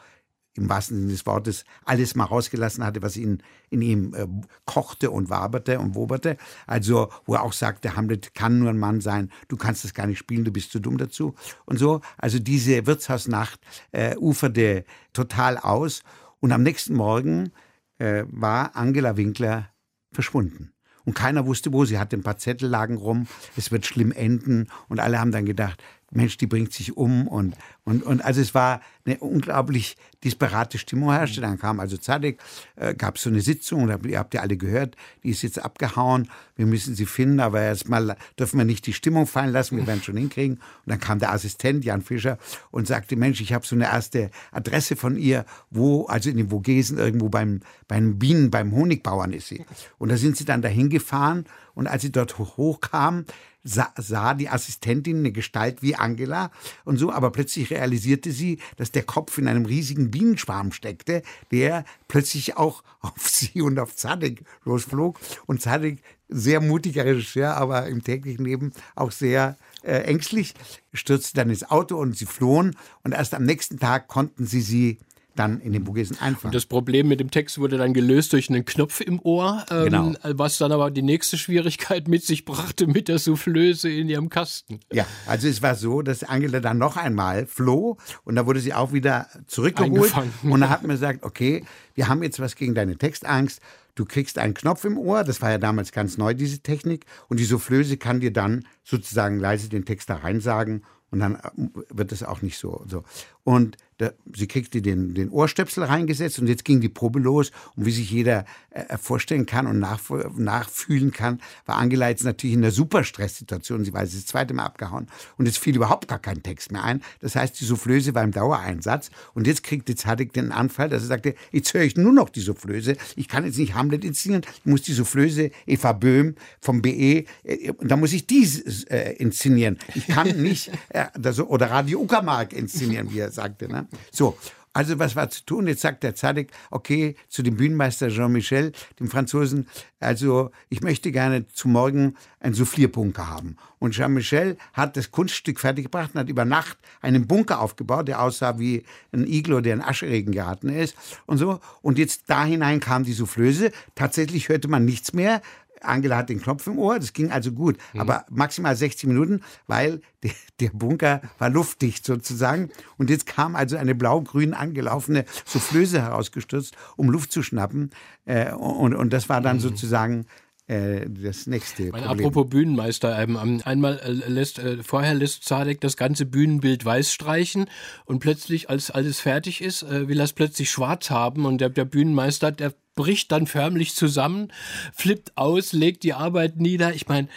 [0.55, 4.25] im wahrsten Sinne des Wortes alles mal rausgelassen hatte, was ihn, in ihm äh,
[4.65, 6.37] kochte und waberte und woberte.
[6.65, 10.07] Also, wo er auch sagte, Hamlet kann nur ein Mann sein, du kannst das gar
[10.07, 12.01] nicht spielen, du bist zu dumm dazu und so.
[12.17, 13.59] Also diese Wirtshausnacht
[13.91, 16.01] äh, uferte total aus
[16.39, 17.51] und am nächsten Morgen
[17.99, 19.69] äh, war Angela Winkler
[20.11, 20.71] verschwunden.
[21.05, 21.85] Und keiner wusste wo.
[21.85, 23.27] Sie hatte ein paar Zettel lagen rum.
[23.55, 24.69] Es wird schlimm enden.
[24.89, 25.81] Und alle haben dann gedacht,
[26.15, 31.11] Mensch, die bringt sich um und, und, und also es war eine unglaublich disparate Stimmung
[31.11, 31.41] herrschte.
[31.41, 32.39] Dann kam also Zadek,
[32.75, 36.65] äh, gab so eine Sitzung, ihr habt ja alle gehört, die ist jetzt abgehauen, wir
[36.65, 40.17] müssen sie finden, aber erstmal dürfen wir nicht die Stimmung fallen lassen, wir werden schon
[40.17, 40.55] hinkriegen.
[40.55, 42.37] Und dann kam der Assistent Jan Fischer
[42.71, 46.49] und sagte, Mensch, ich habe so eine erste Adresse von ihr, wo, also in den
[46.49, 49.65] Vogesen irgendwo beim, beim Bienen, beim Honigbauern ist sie.
[49.97, 51.45] Und da sind sie dann dahin gefahren
[51.75, 53.25] und als sie dort hochkamen,
[53.65, 56.51] sah, sah die Assistentin eine Gestalt wie Angela
[56.85, 61.83] und so, aber plötzlich realisierte sie, dass der Kopf in einem riesigen Bienenschwarm steckte, der
[62.07, 65.19] plötzlich auch auf sie und auf Zadek losflog.
[65.47, 70.53] Und Zadek sehr mutiger Regisseur, aber im täglichen Leben auch sehr äh, ängstlich,
[70.93, 72.75] stürzte dann ins Auto und sie flohen.
[73.03, 74.97] Und erst am nächsten Tag konnten sie sie
[75.35, 76.47] dann in den Bugesen einfangen.
[76.47, 79.83] Und das Problem mit dem Text wurde dann gelöst durch einen Knopf im Ohr, ähm,
[79.85, 80.13] genau.
[80.23, 84.79] was dann aber die nächste Schwierigkeit mit sich brachte mit der Soufflöse in ihrem Kasten.
[84.91, 88.73] Ja, also es war so, dass Angela dann noch einmal floh und da wurde sie
[88.73, 90.13] auch wieder zurückgeholt
[90.43, 91.63] und da hat man gesagt, okay,
[91.93, 93.61] wir haben jetzt was gegen deine Textangst.
[93.95, 97.39] Du kriegst einen Knopf im Ohr, das war ja damals ganz neu, diese Technik, und
[97.39, 101.49] die Soufflöse kann dir dann sozusagen leise den Text da reinsagen und dann äh,
[101.89, 102.83] wird es auch nicht so.
[102.87, 103.03] so.
[103.45, 107.51] Und da, sie kriegte den, den Ohrstöpsel reingesetzt und jetzt ging die Probe los.
[107.77, 110.01] Und wie sich jeder äh, vorstellen kann und nach,
[110.35, 113.85] nachfühlen kann, war Angela jetzt natürlich in einer super Stresssituation.
[113.85, 116.83] Sie war jetzt das zweite Mal abgehauen und es fiel überhaupt gar kein Text mehr
[116.83, 117.01] ein.
[117.21, 121.07] Das heißt, die Soufflöse war im Dauereinsatz und jetzt kriegte Zadig den Anfall, dass er
[121.07, 122.97] sagte, jetzt höre ich nur noch die Soufflöse.
[123.15, 127.73] Ich kann jetzt nicht Hamlet inszenieren, ich muss die Soufflöse Eva Böhm vom BE, äh,
[127.81, 128.45] da muss ich die
[128.89, 129.79] äh, inszenieren.
[129.93, 133.67] Ich kann nicht, äh, das, oder Radio Uckermark inszenieren, wie er sagte.
[133.67, 133.87] Ne?
[134.11, 134.37] So,
[134.75, 135.67] also was war zu tun?
[135.67, 139.67] Jetzt sagt der Zadek, okay, zu dem Bühnenmeister Jean-Michel, dem Franzosen,
[140.01, 143.55] also ich möchte gerne zu morgen einen Soufflierbunker haben.
[143.79, 148.59] Und Jean-Michel hat das Kunststück fertiggebracht und hat über Nacht einen Bunker aufgebaut, der aussah
[148.59, 148.83] wie
[149.13, 151.61] ein Iglo, der in Ascheregen geraten ist und so.
[151.81, 153.71] Und jetzt da hinein kam die Soufflöse.
[153.95, 155.41] Tatsächlich hörte man nichts mehr.
[155.87, 157.77] Angela hat den Knopf im Ohr, das ging also gut.
[157.93, 158.01] Mhm.
[158.01, 162.69] Aber maximal 60 Minuten, weil der, der, Bunker war luftdicht sozusagen.
[162.97, 167.91] Und jetzt kam also eine blau-grün angelaufene Soufflöse herausgestürzt, um Luft zu schnappen.
[168.25, 169.61] Äh, und, und das war dann mhm.
[169.61, 170.25] sozusagen
[170.67, 172.27] äh, das nächste Meine, Problem.
[172.27, 177.69] Apropos Bühnenmeister, ähm, einmal äh, lässt, äh, vorher lässt Zadek das ganze Bühnenbild weiß streichen
[178.05, 181.69] und plötzlich, als alles fertig ist, äh, will er es plötzlich schwarz haben und der,
[181.69, 184.51] der Bühnenmeister, der bricht dann förmlich zusammen,
[184.93, 186.95] flippt aus, legt die Arbeit nieder.
[186.95, 187.27] Ich meine,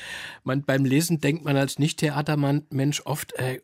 [0.44, 3.60] man, beim Lesen denkt man als Nicht-Theatermensch oft, äh,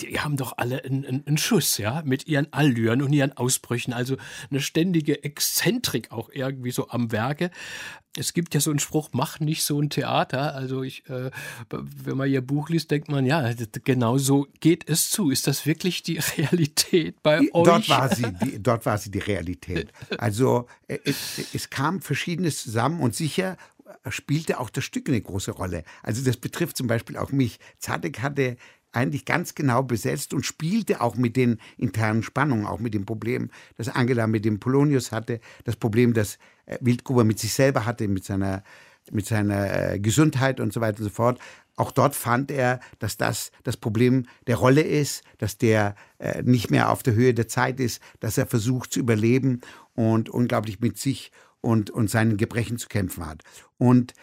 [0.00, 3.92] die haben doch alle einen, einen, Schuss, ja, mit ihren Allüren und ihren Ausbrüchen.
[3.92, 4.16] Also
[4.50, 7.50] eine ständige Exzentrik auch irgendwie so am Werke.
[8.18, 10.54] Es gibt ja so einen Spruch, mach nicht so ein Theater.
[10.54, 11.30] Also ich, äh,
[11.70, 13.52] wenn man ihr Buch liest, denkt man, ja,
[13.84, 15.30] genau so geht es zu.
[15.30, 17.64] Ist das wirklich die Realität bei euch?
[17.64, 19.92] Dort war sie, die, dort war sie die Realität.
[20.18, 23.56] Also äh, es, es kam Verschiedenes zusammen und sicher
[24.08, 25.84] spielte auch das Stück eine große Rolle.
[26.02, 27.58] Also das betrifft zum Beispiel auch mich.
[27.78, 28.56] Zadek hatte
[28.96, 33.50] eigentlich ganz genau besetzt und spielte auch mit den internen Spannungen, auch mit dem Problem,
[33.76, 38.08] das Angela mit dem Polonius hatte, das Problem, das äh, Wildgruber mit sich selber hatte,
[38.08, 38.64] mit seiner,
[39.12, 41.38] mit seiner äh, Gesundheit und so weiter und so fort.
[41.76, 46.70] Auch dort fand er, dass das das Problem der Rolle ist, dass der äh, nicht
[46.70, 49.60] mehr auf der Höhe der Zeit ist, dass er versucht zu überleben
[49.94, 53.42] und unglaublich mit sich und, und seinen Gebrechen zu kämpfen hat.
[53.76, 54.14] Und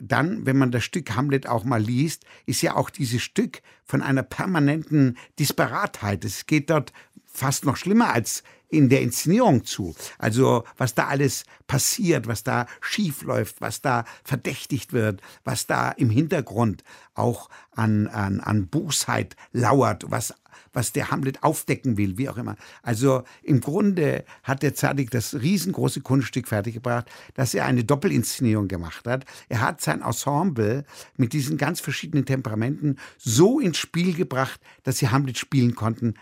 [0.00, 4.02] dann, wenn man das Stück Hamlet auch mal liest, ist ja auch dieses Stück von
[4.02, 6.24] einer permanenten Disparatheit.
[6.24, 6.92] Es geht dort
[7.36, 9.94] fast noch schlimmer als in der Inszenierung zu.
[10.18, 15.90] Also was da alles passiert, was da schief läuft, was da verdächtigt wird, was da
[15.92, 16.82] im Hintergrund
[17.14, 20.34] auch an, an, an Bosheit lauert, was
[20.72, 22.56] was der Hamlet aufdecken will, wie auch immer.
[22.82, 29.06] Also im Grunde hat der Zadig das riesengroße Kunststück fertiggebracht, dass er eine Doppelinszenierung gemacht
[29.06, 29.24] hat.
[29.48, 30.84] Er hat sein Ensemble
[31.16, 36.14] mit diesen ganz verschiedenen Temperamenten so ins Spiel gebracht, dass sie Hamlet spielen konnten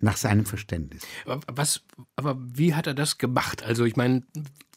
[0.00, 1.02] nach seinem Verständnis.
[1.24, 1.82] Was,
[2.16, 3.62] aber wie hat er das gemacht?
[3.62, 4.22] Also ich meine,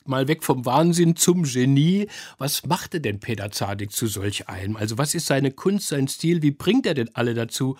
[0.05, 2.07] mal weg vom Wahnsinn zum Genie.
[2.37, 4.75] Was machte denn Peter Zadig zu solch einem?
[4.75, 6.41] Also was ist seine Kunst, sein Stil?
[6.41, 7.77] Wie bringt er denn alle dazu,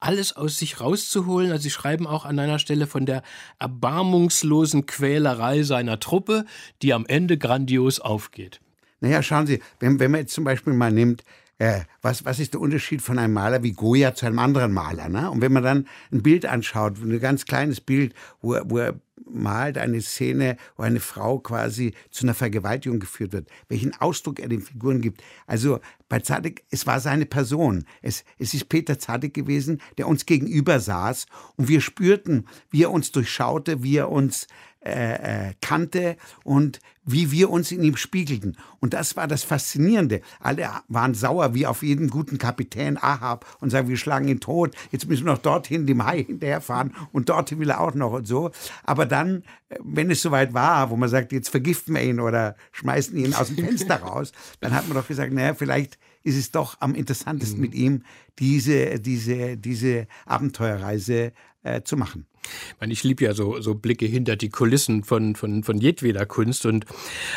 [0.00, 1.50] alles aus sich rauszuholen?
[1.50, 3.22] Also Sie schreiben auch an einer Stelle von der
[3.58, 6.44] erbarmungslosen Quälerei seiner Truppe,
[6.82, 8.60] die am Ende grandios aufgeht.
[9.00, 11.24] Naja, schauen Sie, wenn, wenn man jetzt zum Beispiel mal nimmt,
[11.58, 15.08] äh, was, was ist der Unterschied von einem Maler wie Goya zu einem anderen Maler?
[15.08, 15.30] Ne?
[15.30, 18.94] Und wenn man dann ein Bild anschaut, ein ganz kleines Bild, wo, wo er
[19.26, 24.48] malt eine Szene, wo eine Frau quasi zu einer Vergewaltigung geführt wird, welchen Ausdruck er
[24.48, 25.22] den Figuren gibt.
[25.46, 27.84] Also bei Zadig, es war seine Person.
[28.02, 31.26] Es, es ist Peter Zadig gewesen, der uns gegenüber saß
[31.56, 34.46] und wir spürten, wie er uns durchschaute, wie er uns
[34.84, 38.56] äh, äh, kannte und wie wir uns in ihm spiegelten.
[38.80, 40.20] Und das war das Faszinierende.
[40.40, 44.74] Alle waren sauer wie auf jeden guten Kapitän Ahab und sagen, wir schlagen ihn tot,
[44.90, 48.26] jetzt müssen wir noch dorthin dem Hai hinterherfahren und dorthin will er auch noch und
[48.26, 48.50] so.
[48.82, 49.42] Aber dann,
[49.82, 53.48] wenn es soweit war, wo man sagt, jetzt vergiften wir ihn oder schmeißen ihn aus
[53.48, 57.58] dem Fenster raus, dann hat man doch gesagt, naja, vielleicht ist es doch am interessantesten
[57.58, 57.62] mhm.
[57.62, 58.02] mit ihm,
[58.38, 61.32] diese, diese, diese Abenteuerreise
[61.62, 62.26] äh, zu machen.
[62.44, 66.26] Ich, meine, ich liebe ja so, so Blicke hinter die Kulissen von, von, von jedweder
[66.26, 66.66] Kunst.
[66.66, 66.86] Und,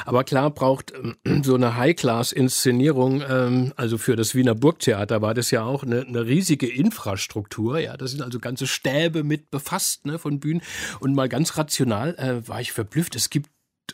[0.05, 0.93] aber klar braucht
[1.25, 6.01] ähm, so eine High-Class-Inszenierung, ähm, also für das Wiener Burgtheater war das ja auch eine,
[6.01, 7.79] eine riesige Infrastruktur.
[7.79, 10.61] Ja, da sind also ganze Stäbe mit befasst ne, von Bühnen.
[10.99, 13.15] Und mal ganz rational äh, war ich verblüfft.
[13.15, 13.49] Es gibt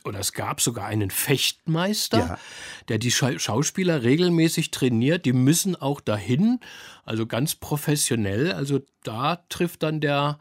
[0.06, 2.40] oder es gab sogar einen Fechtmeister, ja.
[2.90, 5.26] der die Schauspieler regelmäßig trainiert.
[5.26, 6.60] Die müssen auch dahin,
[7.06, 8.52] also ganz professionell.
[8.52, 10.40] Also da trifft dann der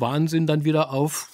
[0.00, 1.28] Wahnsinn dann wieder auf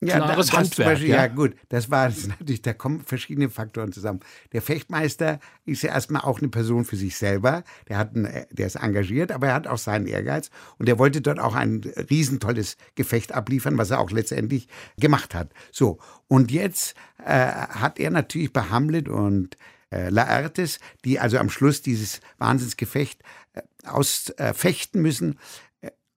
[0.00, 0.90] ja, klares das, Handwerk.
[0.90, 1.16] Beispiel, ja.
[1.16, 1.26] ja.
[1.26, 4.20] gut, das war das natürlich, da kommen verschiedene Faktoren zusammen.
[4.52, 7.64] Der Fechtmeister ist ja erstmal auch eine Person für sich selber.
[7.88, 11.20] Der, hat ein, der ist engagiert, aber er hat auch seinen Ehrgeiz und er wollte
[11.20, 11.80] dort auch ein
[12.10, 15.50] riesentolles Gefecht abliefern, was er auch letztendlich gemacht hat.
[15.72, 15.98] So,
[16.28, 16.94] und jetzt
[17.24, 19.56] äh, hat er natürlich bei Hamlet und
[19.90, 23.20] äh, Laertes, die also am Schluss dieses Wahnsinnsgefecht
[23.54, 25.38] äh, ausfechten müssen,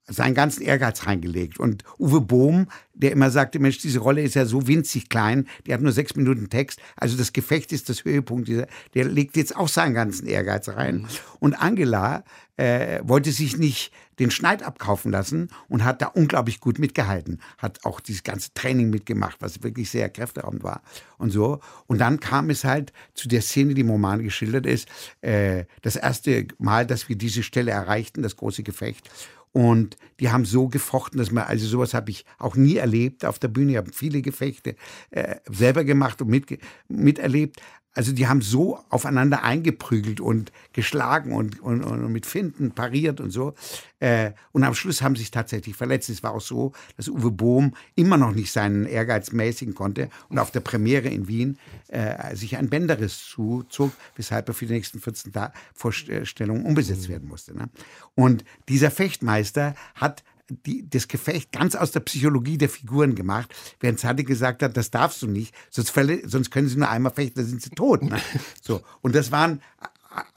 [0.07, 1.59] seinen ganzen Ehrgeiz reingelegt.
[1.59, 5.73] Und Uwe Bohm, der immer sagte, Mensch, diese Rolle ist ja so winzig klein, die
[5.73, 9.55] hat nur sechs Minuten Text, also das Gefecht ist das Höhepunkt dieser, der legt jetzt
[9.55, 11.07] auch seinen ganzen Ehrgeiz rein.
[11.39, 12.23] Und Angela
[12.57, 17.39] äh, wollte sich nicht den Schneid abkaufen lassen und hat da unglaublich gut mitgehalten.
[17.57, 20.83] Hat auch dieses ganze Training mitgemacht, was wirklich sehr kräfteraubend war
[21.17, 21.59] und so.
[21.87, 24.87] Und dann kam es halt zu der Szene, die im Roman geschildert ist,
[25.21, 29.09] äh, das erste Mal, dass wir diese Stelle erreichten, das große Gefecht.
[29.53, 33.37] Und die haben so gefochten, dass man, also sowas habe ich auch nie erlebt auf
[33.37, 33.71] der Bühne.
[33.71, 34.75] Ich habe viele Gefechte
[35.09, 37.61] äh, selber gemacht und mit, miterlebt.
[37.93, 43.31] Also die haben so aufeinander eingeprügelt und geschlagen und, und, und mit Finden pariert und
[43.31, 43.53] so.
[43.99, 46.09] Äh, und am Schluss haben sie sich tatsächlich verletzt.
[46.09, 50.39] Es war auch so, dass Uwe Bohm immer noch nicht seinen Ehrgeiz mäßigen konnte und
[50.39, 51.57] auf der Premiere in Wien
[51.89, 57.27] äh, sich ein Bänderriss zuzog, weshalb er für die nächsten 14 Ta Vorstellungen umbesetzt werden
[57.27, 57.55] musste.
[57.57, 57.69] Ne?
[58.15, 60.23] Und dieser Fechtmeister hat
[60.65, 64.91] die, das Gefecht ganz aus der Psychologie der Figuren gemacht, während Sade gesagt hat, das
[64.91, 65.93] darfst du nicht, sonst,
[66.25, 68.03] sonst können sie nur einmal fechten, dann sind sie tot.
[68.03, 68.19] Ne?
[68.61, 68.81] So.
[69.01, 69.61] Und das waren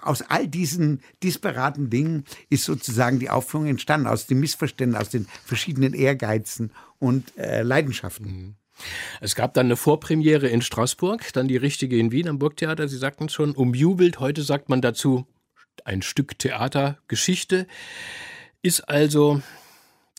[0.01, 5.27] aus all diesen disparaten Dingen ist sozusagen die Aufführung entstanden, aus dem Missverständnis, aus den
[5.45, 8.27] verschiedenen Ehrgeizen und äh, Leidenschaften.
[8.27, 8.55] Mhm.
[9.21, 12.89] Es gab dann eine Vorpremiere in Straßburg, dann die richtige in Wien am Burgtheater.
[12.89, 14.19] Sie sagten es schon, umjubelt.
[14.21, 15.27] Heute sagt man dazu
[15.85, 17.67] ein Stück Theatergeschichte.
[18.63, 19.43] Ist also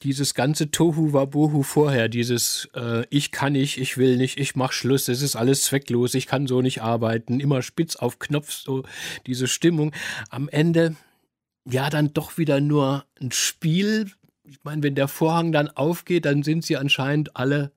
[0.04, 4.72] dieses ganze Tohu Wabohu vorher, dieses äh, ich kann nicht, ich will nicht, ich mach
[4.72, 8.84] Schluss, es ist alles zwecklos, ich kann so nicht arbeiten, immer spitz auf Knopf, so
[9.26, 9.94] diese Stimmung.
[10.30, 10.96] Am Ende
[11.70, 14.12] ja dann doch wieder nur ein Spiel.
[14.44, 17.72] Ich meine, wenn der Vorhang dann aufgeht, dann sind sie anscheinend alle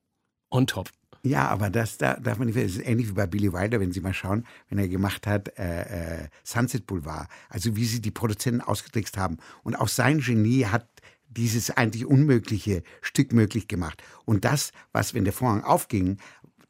[0.50, 0.90] on top.
[1.22, 3.92] Ja, aber das da darf man nicht, das ist ähnlich wie bei Billy Wilder, wenn
[3.92, 8.10] Sie mal schauen, wenn er gemacht hat äh, äh, Sunset Boulevard, also wie sie die
[8.10, 9.38] Produzenten ausgetrickst haben.
[9.64, 10.86] Und auch sein Genie hat
[11.28, 14.02] dieses eigentlich unmögliche Stück möglich gemacht.
[14.24, 16.18] Und das, was, wenn der Vorhang aufging,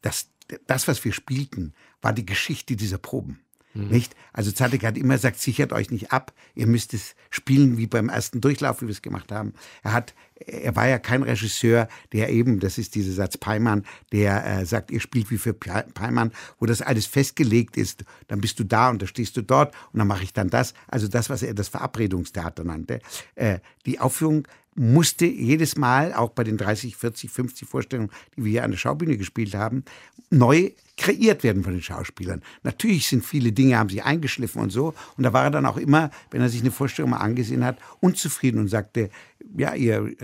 [0.03, 0.31] das,
[0.67, 3.41] das, was wir spielten, war die Geschichte dieser Proben.
[3.75, 3.89] Mhm.
[3.89, 4.17] Nicht?
[4.33, 8.09] Also Zadek hat immer gesagt, sichert euch nicht ab, ihr müsst es spielen wie beim
[8.09, 9.53] ersten Durchlauf, wie wir es gemacht haben.
[9.83, 10.15] Er hat,
[10.47, 14.91] er war ja kein Regisseur, der eben, das ist dieser Satz Peimann, der äh, sagt,
[14.91, 18.05] ihr spielt wie für Peimann, wo das alles festgelegt ist.
[18.28, 20.74] Dann bist du da und da stehst du dort und dann mache ich dann das.
[20.86, 23.01] Also das, was er das Verabredungstheater nannte.
[23.34, 24.47] Äh, die Aufführung
[24.79, 28.79] musste jedes Mal, auch bei den 30, 40, 50 Vorstellungen, die wir hier an der
[28.79, 29.85] Schaubühne gespielt haben,
[30.31, 32.43] neu kreiert werden von den Schauspielern.
[32.62, 34.95] Natürlich sind viele Dinge, haben sich eingeschliffen und so.
[35.16, 37.79] Und da war er dann auch immer, wenn er sich eine Vorstellung mal angesehen hat,
[38.01, 39.11] unzufrieden und sagte,
[39.57, 40.14] ja, ihr,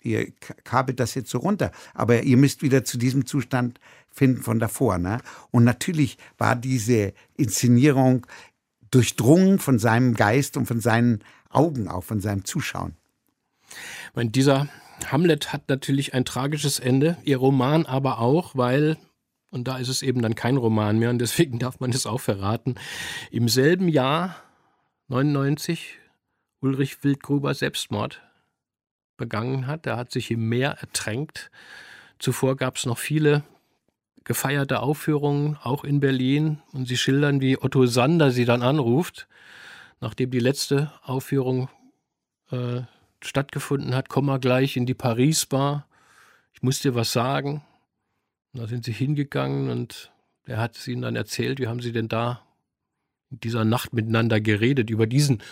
[0.00, 0.32] ihr
[0.64, 3.78] kabelt das jetzt so runter, aber ihr müsst wieder zu diesem Zustand
[4.10, 4.98] finden von davor.
[4.98, 5.18] Ne?
[5.50, 8.26] Und natürlich war diese Inszenierung
[8.90, 12.96] durchdrungen von seinem Geist und von seinen Augen, auch von seinem Zuschauen.
[14.14, 14.68] Meine, dieser
[15.10, 18.96] Hamlet hat natürlich ein tragisches Ende, ihr Roman aber auch, weil,
[19.50, 22.20] und da ist es eben dann kein Roman mehr und deswegen darf man es auch
[22.20, 22.76] verraten,
[23.30, 24.36] im selben Jahr
[25.08, 25.98] 99
[26.60, 28.22] Ulrich Wildgruber Selbstmord
[29.16, 29.86] begangen hat.
[29.86, 31.50] Er hat sich im Meer ertränkt.
[32.18, 33.42] Zuvor gab es noch viele
[34.24, 36.62] gefeierte Aufführungen, auch in Berlin.
[36.72, 39.26] Und sie schildern, wie Otto Sander sie dann anruft,
[40.00, 41.68] nachdem die letzte Aufführung
[42.50, 42.82] äh,
[43.24, 44.08] stattgefunden hat.
[44.08, 45.86] Komm mal gleich in die Paris-Bar.
[46.52, 47.62] Ich muss dir was sagen.
[48.52, 50.12] Und da sind sie hingegangen und
[50.44, 51.58] er hat es ihnen dann erzählt.
[51.58, 52.42] Wie haben sie denn da
[53.30, 55.42] in dieser Nacht miteinander geredet über diesen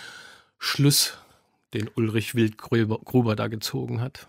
[0.59, 1.17] Schluss,
[1.73, 4.29] den Ulrich Wildgruber da gezogen hat?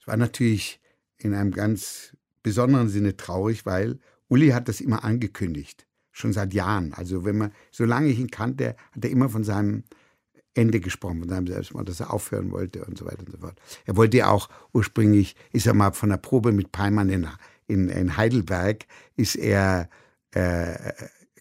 [0.00, 0.80] Es war natürlich
[1.16, 3.98] in einem ganz besonderen Sinne traurig, weil
[4.28, 6.92] Uli hat das immer angekündigt, schon seit Jahren.
[6.94, 9.84] Also wenn man, solange ich ihn kannte, hat er immer von seinem
[10.58, 13.58] Ende gesprochen, von seinem Selbstmord, dass er aufhören wollte und so weiter und so fort.
[13.86, 17.28] Er wollte ja auch ursprünglich, ist er mal von der Probe mit Peimann in,
[17.66, 18.86] in, in Heidelberg,
[19.16, 19.88] ist er
[20.32, 20.92] äh,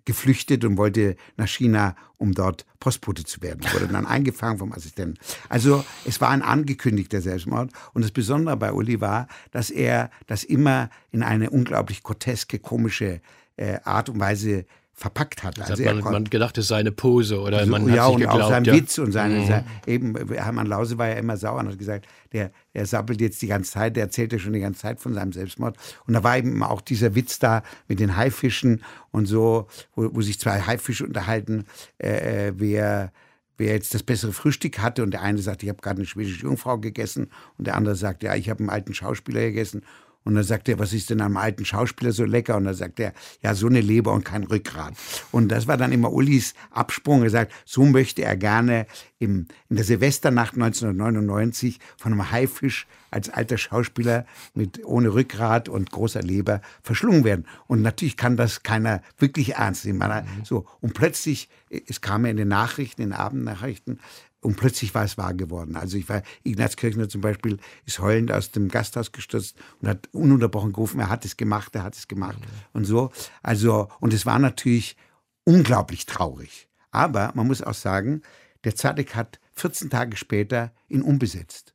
[0.05, 3.61] geflüchtet und wollte nach China, um dort Postbote zu werden.
[3.73, 5.19] Wurde dann eingefangen vom Assistenten.
[5.49, 7.71] Also es war ein angekündigter Selbstmord.
[7.93, 13.19] Und das Besondere bei Uli war, dass er das immer in eine unglaublich groteske, komische
[13.57, 14.65] äh, Art und Weise
[14.99, 15.59] verpackt hat.
[15.61, 18.17] Also hat man, man gedacht, es sei eine Pose oder so, man ja, hat sich
[18.17, 18.73] geglaubt, auch sein ja.
[18.73, 19.47] Witz und seine, mhm.
[19.47, 23.39] sein, eben Hermann Lause war ja immer sauer und hat gesagt, der, der sappelt jetzt
[23.43, 25.77] die ganze Zeit, der erzählt ja schon die ganze Zeit von seinem Selbstmord.
[26.07, 30.21] Und da war eben auch dieser Witz da mit den Haifischen und so, wo, wo
[30.21, 31.65] sich zwei Haifische unterhalten,
[31.99, 33.11] äh, äh wer
[33.59, 36.43] wer jetzt das bessere Frühstück hatte und der eine sagt, ich habe gerade eine schwedische
[36.43, 39.81] Jungfrau gegessen und der andere sagt, ja, ich habe einen alten Schauspieler gegessen
[40.27, 42.57] und dann sagt er, was ist denn am alten Schauspieler so lecker?
[42.57, 44.93] Und dann sagt er, ja, so eine Leber und kein Rückgrat.
[45.31, 47.23] Und das war dann immer Ulis Absprung.
[47.23, 48.87] Er sagt, so möchte er gerne
[49.19, 55.91] im, in der Silvesternacht 1999 von einem Haifisch als alter Schauspieler mit ohne Rückgrat und
[55.91, 57.45] großer Leber verschlungen werden.
[57.67, 59.99] Und natürlich kann das keiner wirklich ernst nehmen.
[59.99, 60.43] Mhm.
[60.43, 60.67] So.
[60.81, 64.01] Und plötzlich, es kam ja in den Nachrichten, in den Abendnachrichten,
[64.41, 65.75] und plötzlich war es wahr geworden.
[65.75, 70.09] Also ich war, Ignaz Kirchner zum Beispiel ist heulend aus dem Gasthaus gestürzt und hat
[70.13, 72.45] ununterbrochen gerufen, er hat es gemacht, er hat es gemacht mhm.
[72.73, 73.11] und so.
[73.41, 74.95] Also, und es war natürlich
[75.43, 76.69] unglaublich traurig.
[76.91, 78.21] Aber man muss auch sagen,
[78.63, 81.73] der Zadek hat 14 Tage später ihn umbesetzt.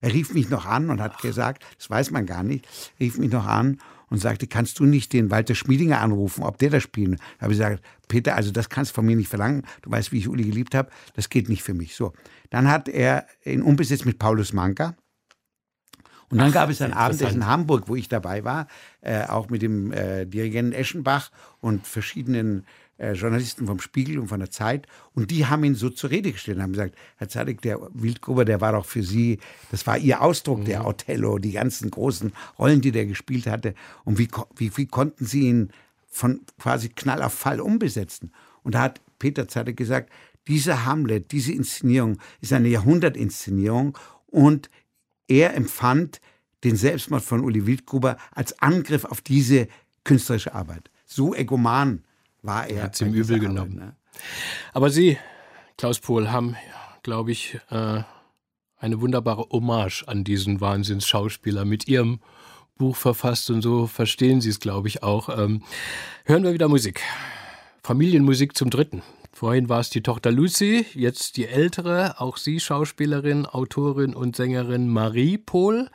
[0.00, 2.66] Er rief mich noch an und hat gesagt, das weiß man gar nicht,
[2.98, 3.78] rief mich noch an
[4.10, 7.16] und sagte, kannst du nicht den Walter Schmiedinger anrufen, ob der das spielen?
[7.38, 9.62] Da habe ich gesagt, Peter, also das kannst du von mir nicht verlangen.
[9.82, 10.90] Du weißt, wie ich Uli geliebt habe.
[11.14, 11.94] Das geht nicht für mich.
[11.94, 12.12] So.
[12.50, 14.96] Dann hat er in Unbesitz mit Paulus Manka.
[16.28, 18.68] Und dann Ach, gab es ein Abendessen in Hamburg, wo ich dabei war,
[19.00, 22.66] äh, auch mit dem äh, Dirigenten Eschenbach und verschiedenen
[23.00, 24.86] äh, Journalisten vom Spiegel und von der Zeit.
[25.14, 28.44] Und die haben ihn so zur Rede gestellt und haben gesagt, Herr Zadek, der Wildgruber,
[28.44, 29.38] der war doch für Sie,
[29.70, 30.64] das war Ihr Ausdruck, mhm.
[30.66, 33.74] der Othello, die ganzen großen Rollen, die der gespielt hatte.
[34.04, 35.70] Und wie, wie, wie konnten Sie ihn
[36.08, 38.32] von quasi Knall auf Fall umbesetzen?
[38.62, 40.10] Und da hat Peter Zadek gesagt,
[40.46, 43.96] dieser Hamlet, diese Inszenierung ist eine Jahrhundertinszenierung
[44.26, 44.70] und
[45.28, 46.20] er empfand
[46.64, 49.68] den Selbstmord von Uli Wildgruber als Angriff auf diese
[50.04, 50.90] künstlerische Arbeit.
[51.06, 52.04] So egoman
[52.42, 52.84] war er.
[52.84, 53.76] Hat es ihm übel genommen.
[53.76, 53.96] ne?
[54.72, 55.18] Aber Sie,
[55.76, 56.56] Klaus Pohl, haben,
[57.02, 58.02] glaube ich, äh,
[58.76, 62.20] eine wunderbare Hommage an diesen Wahnsinnsschauspieler mit Ihrem
[62.76, 65.28] Buch verfasst und so verstehen Sie es, glaube ich, auch.
[65.28, 65.62] Ähm,
[66.24, 67.02] hören wir wieder Musik.
[67.82, 69.02] Familienmusik zum Dritten.
[69.32, 74.88] Vorhin war es die Tochter Lucy, jetzt die ältere, auch sie Schauspielerin, Autorin und Sängerin
[74.88, 75.88] Marie Pohl.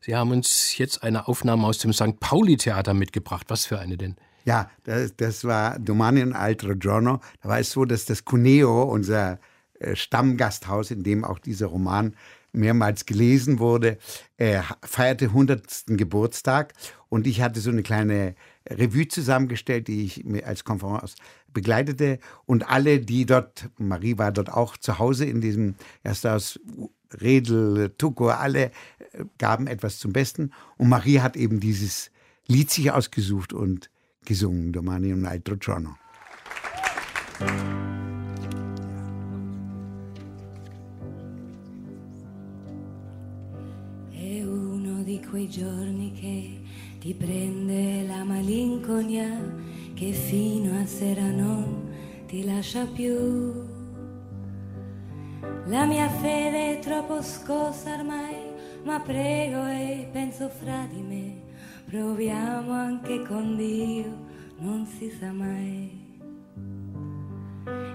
[0.00, 2.18] Sie haben uns jetzt eine Aufnahme aus dem St.
[2.18, 3.46] Pauli Theater mitgebracht.
[3.48, 4.16] Was für eine denn?
[4.48, 7.20] Ja, das, das war Domani und Altro Giorno.
[7.42, 9.40] Da war es so, dass das Cuneo, unser
[9.78, 12.16] äh, Stammgasthaus, in dem auch dieser Roman
[12.52, 13.98] mehrmals gelesen wurde,
[14.38, 15.84] äh, feierte 100.
[15.88, 16.72] Geburtstag
[17.10, 18.36] und ich hatte so eine kleine
[18.66, 21.16] Revue zusammengestellt, die ich als Konferenz
[21.52, 25.74] begleitete und alle, die dort, Marie war dort auch zu Hause in diesem
[26.04, 26.58] Gasthaus,
[27.20, 28.70] Redel, Tuko, alle
[29.12, 32.10] äh, gaben etwas zum Besten und Marie hat eben dieses
[32.46, 33.90] Lied sich ausgesucht und
[34.28, 35.96] gesungen domani un altro giorno.
[44.10, 46.60] È uno di quei giorni che
[46.98, 49.30] ti prende la malinconia
[49.94, 51.88] che fino a sera non
[52.26, 53.64] ti lascia più.
[55.68, 58.36] La mia fede è troppo scossa ormai,
[58.84, 61.47] ma prego e penso fra di me
[61.88, 64.26] proviamo anche con Dio,
[64.58, 66.06] non si sa mai.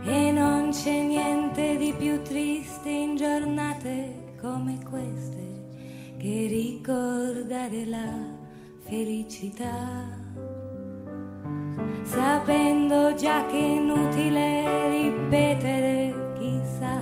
[0.05, 8.11] E non c'è niente di più triste in giornate come queste che ricordare la
[8.79, 10.21] felicità.
[12.01, 16.99] Sapendo già che è inutile ripetere, chissà,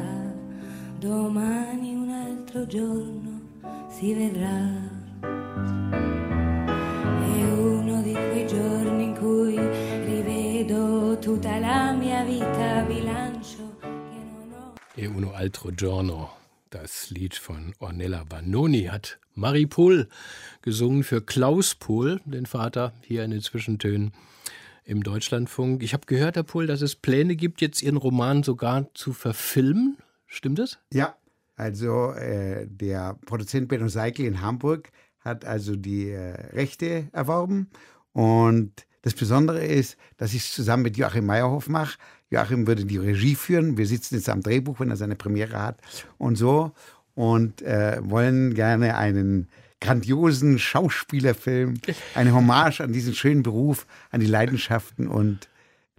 [0.99, 3.39] domani un altro giorno
[3.87, 4.90] si vedrà.
[8.11, 14.73] Di quei giorni in cui rivedo tutta la mia vita, bilancio che non ho.
[14.95, 16.39] E uno altro giorno.
[16.69, 20.07] Das Lied von Ornella Vanoni hat Marie Pohl
[20.61, 24.13] gesungen für Klaus Pohl, den Vater, hier in den Zwischentönen
[24.85, 25.83] im Deutschlandfunk.
[25.83, 29.97] Ich habe gehört, Herr Pohl, dass es Pläne gibt, jetzt Ihren Roman sogar zu verfilmen.
[30.27, 30.79] Stimmt das?
[30.93, 31.17] Ja,
[31.55, 34.91] also äh, der Produzent Benno Seigel in Hamburg
[35.21, 37.69] hat also die äh, Rechte erworben
[38.13, 41.97] und das Besondere ist, dass ich es zusammen mit Joachim Meyerhoff mache.
[42.29, 43.77] Joachim würde die Regie führen.
[43.77, 45.79] Wir sitzen jetzt am Drehbuch, wenn er seine Premiere hat
[46.17, 46.71] und so
[47.15, 49.49] und äh, wollen gerne einen
[49.79, 51.75] grandiosen Schauspielerfilm,
[52.15, 55.49] eine Hommage an diesen schönen Beruf, an die Leidenschaften und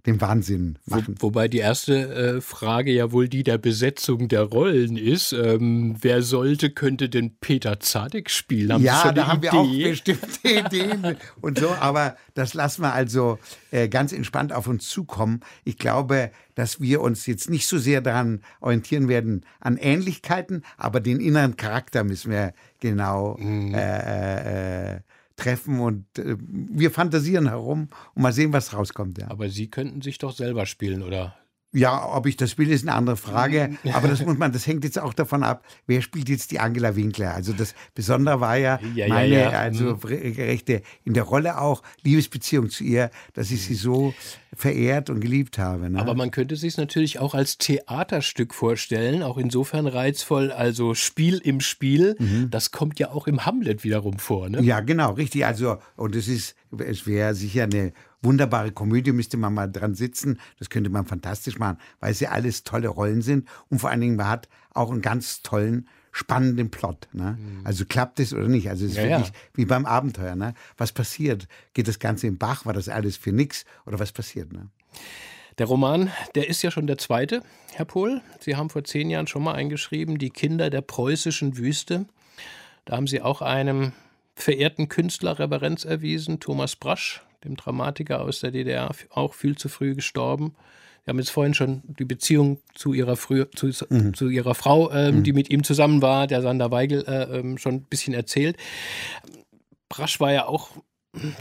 [0.05, 1.15] den Wahnsinn Wo, machen.
[1.19, 5.31] wobei die erste äh, Frage ja wohl die der Besetzung der Rollen ist.
[5.31, 8.73] Ähm, wer sollte, könnte denn Peter Zadek spielen?
[8.73, 9.91] Haben ja, da haben wir auch Idee?
[9.91, 13.39] bestimmte Ideen und so, aber das lassen wir also
[13.71, 15.39] äh, ganz entspannt auf uns zukommen.
[15.63, 20.99] Ich glaube, dass wir uns jetzt nicht so sehr daran orientieren werden an Ähnlichkeiten, aber
[20.99, 23.73] den inneren Charakter müssen wir genau Mhm.
[23.73, 24.99] äh, äh,
[25.43, 29.17] treffen und äh, wir fantasieren herum und mal sehen, was rauskommt.
[29.17, 29.29] Ja.
[29.29, 31.35] Aber Sie könnten sich doch selber spielen, oder?
[31.73, 33.77] Ja, ob ich das will, ist eine andere Frage.
[33.93, 36.95] Aber das muss man, das hängt jetzt auch davon ab, wer spielt jetzt die Angela
[36.95, 37.33] Winkler.
[37.33, 39.49] Also das Besondere war ja, Ja, ja, meine, ja.
[39.49, 44.13] also rechte in der Rolle auch Liebesbeziehung zu ihr, dass ich sie so
[44.55, 45.89] verehrt und geliebt habe.
[45.89, 45.99] Ne?
[45.99, 51.59] Aber man könnte sich natürlich auch als Theaterstück vorstellen, auch insofern reizvoll, also Spiel im
[51.59, 52.15] Spiel.
[52.49, 54.61] Das kommt ja auch im Hamlet wiederum vor, ne?
[54.61, 55.45] Ja, genau, richtig.
[55.45, 57.93] Also, und es ist, es wäre sicher eine
[58.23, 60.39] wunderbare Komödie, müsste man mal dran sitzen.
[60.59, 63.47] Das könnte man fantastisch machen, weil ja alles tolle Rollen sind.
[63.69, 67.07] Und vor allen Dingen, man hat auch einen ganz tollen, spannenden Plot.
[67.11, 67.37] Ne?
[67.63, 68.69] Also klappt es oder nicht?
[68.69, 69.17] Also es ist Ja, ja.
[69.19, 70.35] wirklich wie beim Abenteuer.
[70.35, 70.53] Ne?
[70.77, 71.47] Was passiert?
[71.73, 72.65] Geht das Ganze im Bach?
[72.65, 73.65] War das alles für nix?
[73.85, 74.53] Oder was passiert?
[74.53, 74.67] Ne?
[75.57, 77.43] Der Roman, der ist ja schon der zweite,
[77.73, 78.21] Herr Pohl.
[78.39, 82.05] Sie haben vor zehn Jahren schon mal eingeschrieben, Die Kinder der preußischen Wüste.
[82.85, 83.93] Da haben Sie auch einem
[84.35, 89.95] verehrten Künstler Reverenz erwiesen, Thomas Brasch, dem Dramatiker aus der DDR, auch viel zu früh
[89.95, 90.55] gestorben.
[91.03, 95.23] Wir haben jetzt vorhin schon die Beziehung zu ihrer, früher, zu, zu ihrer Frau, ähm,
[95.23, 98.55] die mit ihm zusammen war, der Sander Weigel, äh, ähm, schon ein bisschen erzählt.
[99.89, 100.69] Brasch war ja auch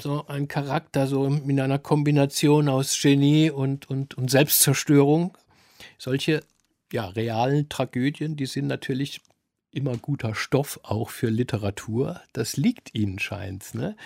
[0.00, 5.36] so ein Charakter, so in einer Kombination aus Genie und, und, und Selbstzerstörung.
[5.96, 6.42] Solche
[6.92, 9.20] ja, realen Tragödien, die sind natürlich
[9.70, 12.20] immer guter Stoff auch für Literatur.
[12.32, 13.96] Das liegt ihnen, scheint's, ne?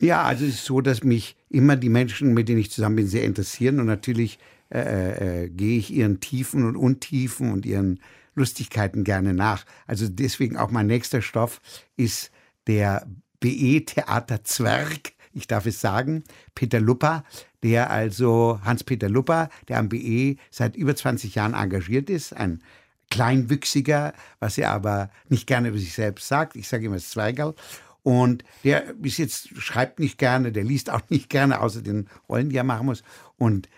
[0.00, 3.08] Ja, also es ist so, dass mich immer die Menschen, mit denen ich zusammen bin,
[3.08, 4.38] sehr interessieren und natürlich
[4.72, 8.00] äh, äh, gehe ich ihren Tiefen und Untiefen und ihren
[8.34, 9.64] Lustigkeiten gerne nach.
[9.86, 11.60] Also deswegen auch mein nächster Stoff
[11.96, 12.30] ist
[12.66, 13.06] der
[13.40, 15.14] BE Theater Zwerg.
[15.32, 16.22] Ich darf es sagen,
[16.54, 17.24] Peter Lupper,
[17.62, 22.62] der also Hans-Peter Lupper, der am BE seit über 20 Jahren engagiert ist, ein
[23.10, 26.56] kleinwüchsiger, was er aber nicht gerne über sich selbst sagt.
[26.56, 27.54] Ich sage immer Zweigerl.
[28.02, 32.50] Und der ist jetzt, schreibt nicht gerne, der liest auch nicht gerne, außer den Rollen,
[32.50, 33.02] die er machen muss.
[33.36, 33.68] Und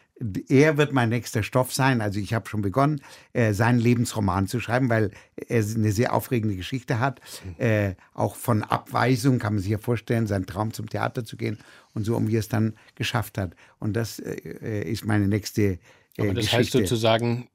[0.48, 2.00] er wird mein nächster Stoff sein.
[2.00, 3.00] Also ich habe schon begonnen,
[3.32, 7.20] äh, seinen Lebensroman zu schreiben, weil er eine sehr aufregende Geschichte hat.
[7.56, 11.58] Äh, auch von Abweisung kann man sich ja vorstellen, sein Traum zum Theater zu gehen
[11.94, 13.54] und so, um wie er es dann geschafft hat.
[13.78, 15.78] Und das äh, ist meine nächste äh,
[16.18, 16.78] Aber das heißt Geschichte.
[16.78, 17.48] sozusagen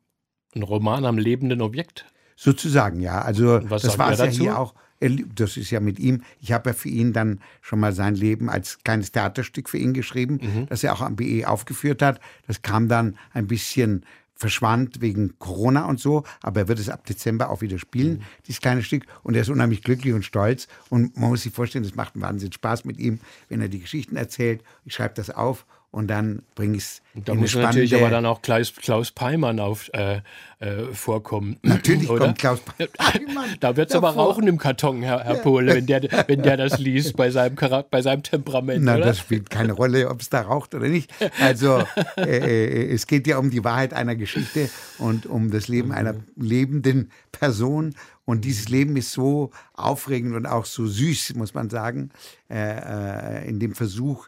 [0.55, 2.05] ein Roman am lebenden Objekt.
[2.35, 3.21] Sozusagen, ja.
[3.21, 4.73] Also was das war es ja hier auch.
[4.99, 6.23] Das ist ja mit ihm.
[6.39, 9.93] Ich habe ja für ihn dann schon mal sein Leben als kleines Theaterstück für ihn
[9.93, 10.65] geschrieben, Mhm.
[10.67, 12.19] das er auch am BE aufgeführt hat.
[12.47, 14.05] Das kam dann ein bisschen
[14.37, 18.21] verschwand wegen Corona und so, aber er wird es ab Dezember auch wieder spielen, Mhm.
[18.47, 19.05] dieses kleine Stück.
[19.23, 20.67] Und er ist unheimlich glücklich und stolz.
[20.89, 23.79] Und man muss sich vorstellen, es macht einen Wahnsinnig Spaß mit ihm, wenn er die
[23.79, 24.61] Geschichten erzählt.
[24.83, 25.65] Ich schreibe das auf
[25.95, 29.89] und dann bringe ich es Da muss natürlich aber dann auch Klaus, Klaus Peimann auf,
[29.93, 30.19] äh,
[30.59, 31.55] äh, vorkommen.
[31.63, 32.25] Natürlich oder?
[32.25, 33.45] kommt Klaus Peimann.
[33.61, 35.41] Da wird es aber rauchen im Karton, Herr, Herr ja.
[35.41, 37.55] Pohle, wenn der, wenn der das liest bei seinem,
[37.89, 38.83] bei seinem Temperament.
[38.83, 39.05] Na, oder?
[39.05, 41.13] das spielt keine Rolle, ob es da raucht oder nicht.
[41.39, 41.81] Also
[42.17, 46.15] äh, äh, es geht ja um die Wahrheit einer Geschichte und um das Leben einer
[46.35, 47.95] lebenden Person.
[48.25, 52.09] Und dieses Leben ist so aufregend und auch so süß, muss man sagen,
[52.49, 54.27] äh, äh in dem Versuch,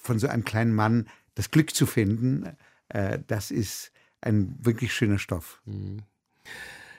[0.00, 2.56] von so einem kleinen Mann das Glück zu finden,
[2.88, 5.62] äh, das ist ein wirklich schöner Stoff.
[5.64, 6.02] Mhm.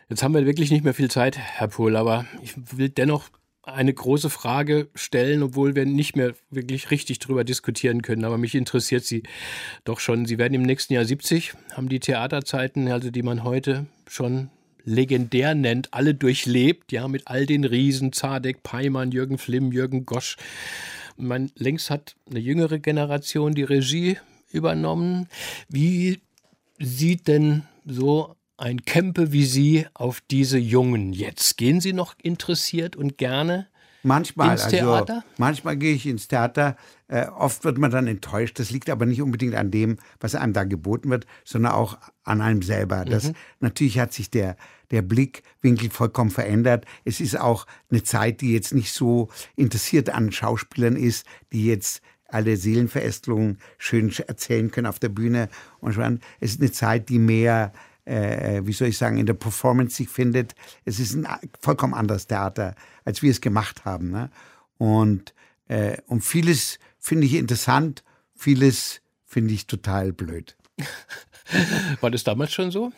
[0.07, 3.29] Jetzt haben wir wirklich nicht mehr viel Zeit, Herr Pohl, aber ich will dennoch
[3.61, 8.25] eine große Frage stellen, obwohl wir nicht mehr wirklich richtig darüber diskutieren können.
[8.25, 9.23] Aber mich interessiert sie
[9.83, 10.25] doch schon.
[10.25, 14.49] Sie werden im nächsten Jahr 70, haben die Theaterzeiten, also die man heute schon
[14.83, 20.37] legendär nennt, alle durchlebt, ja, mit all den Riesen, Zadek, Peimann, Jürgen Flimm, Jürgen Gosch.
[21.19, 24.17] Man, längst hat eine jüngere Generation die Regie
[24.51, 25.27] übernommen.
[25.67, 26.21] Wie
[26.79, 31.57] sieht denn so ein Kempe wie Sie auf diese Jungen jetzt?
[31.57, 33.67] Gehen Sie noch interessiert und gerne
[34.03, 35.15] manchmal, ins Theater?
[35.15, 36.77] Also, manchmal gehe ich ins Theater.
[37.07, 38.59] Äh, oft wird man dann enttäuscht.
[38.59, 42.41] Das liegt aber nicht unbedingt an dem, was einem da geboten wird, sondern auch an
[42.41, 43.05] einem selber.
[43.05, 43.35] Das, mhm.
[43.59, 44.55] Natürlich hat sich der
[44.91, 46.85] der Blickwinkel vollkommen verändert.
[47.05, 52.01] Es ist auch eine Zeit, die jetzt nicht so interessiert an Schauspielern ist, die jetzt
[52.27, 55.49] alle Seelenverästelungen schön erzählen können auf der Bühne.
[55.79, 55.97] Und
[56.39, 57.73] es ist eine Zeit, die mehr,
[58.09, 60.55] äh, wie soll ich sagen, in der Performance sich findet.
[60.85, 61.27] Es ist ein
[61.59, 64.09] vollkommen anderes Theater, als wir es gemacht haben.
[64.09, 64.29] Ne?
[64.77, 65.33] Und,
[65.67, 68.03] äh, und vieles finde ich interessant,
[68.35, 70.57] vieles finde ich total blöd.
[72.01, 72.91] War das damals schon so?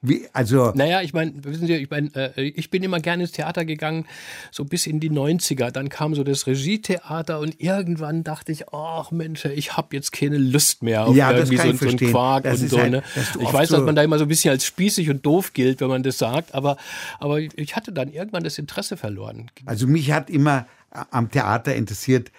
[0.00, 3.32] Wie, also naja, ich meine, wissen Sie, ich meine, äh, ich bin immer gerne ins
[3.32, 4.06] Theater gegangen,
[4.52, 5.72] so bis in die 90er.
[5.72, 10.38] Dann kam so das Regietheater und irgendwann dachte ich, ach Mensch, ich habe jetzt keine
[10.38, 12.78] Lust mehr auf ja, irgendwie so, so, einen Quark das und so.
[12.78, 13.02] Halt, ne?
[13.40, 15.88] Ich weiß, dass man da immer so ein bisschen als spießig und doof gilt, wenn
[15.88, 16.76] man das sagt, aber,
[17.18, 19.50] aber ich hatte dann irgendwann das Interesse verloren.
[19.66, 20.66] Also mich hat immer
[21.10, 22.30] am Theater interessiert,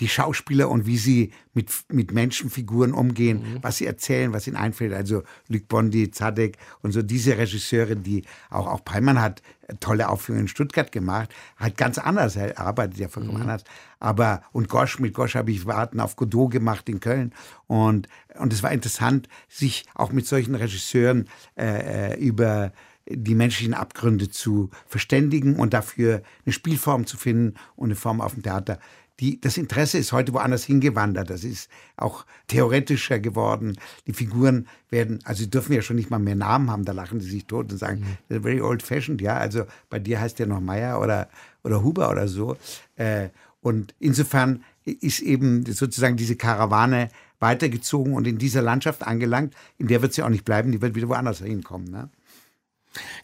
[0.00, 3.58] die Schauspieler und wie sie mit, mit Menschenfiguren umgehen, mhm.
[3.60, 4.94] was sie erzählen, was ihnen einfällt.
[4.94, 9.42] Also Luc Bondi, Zadek und so diese Regisseure, die auch, auch Peimann hat
[9.80, 13.42] tolle Aufführungen in Stuttgart gemacht, halt ganz anders, er arbeitet ja vollkommen mhm.
[13.42, 13.64] anders.
[14.00, 17.32] Aber, und Gosch, mit Gosch habe ich Warten auf Godot gemacht in Köln.
[17.66, 22.72] Und, und es war interessant, sich auch mit solchen Regisseuren äh, äh über
[23.08, 28.34] die menschlichen Abgründe zu verständigen und dafür eine Spielform zu finden und eine Form auf
[28.34, 28.78] dem Theater
[29.20, 31.30] die, das Interesse ist heute woanders hingewandert.
[31.30, 33.76] Das ist auch theoretischer geworden.
[34.06, 37.20] Die Figuren werden, also sie dürfen ja schon nicht mal mehr Namen haben, da lachen
[37.20, 38.42] sie sich tot und sagen, mhm.
[38.42, 39.36] very old fashioned, ja.
[39.36, 41.28] Also bei dir heißt der noch Meier oder,
[41.62, 42.56] oder Huber oder so.
[42.96, 43.28] Äh,
[43.60, 47.08] und insofern ist eben sozusagen diese Karawane
[47.38, 50.94] weitergezogen und in dieser Landschaft angelangt, in der wird sie auch nicht bleiben, die wird
[50.94, 51.90] wieder woanders hinkommen.
[51.90, 52.08] Ne?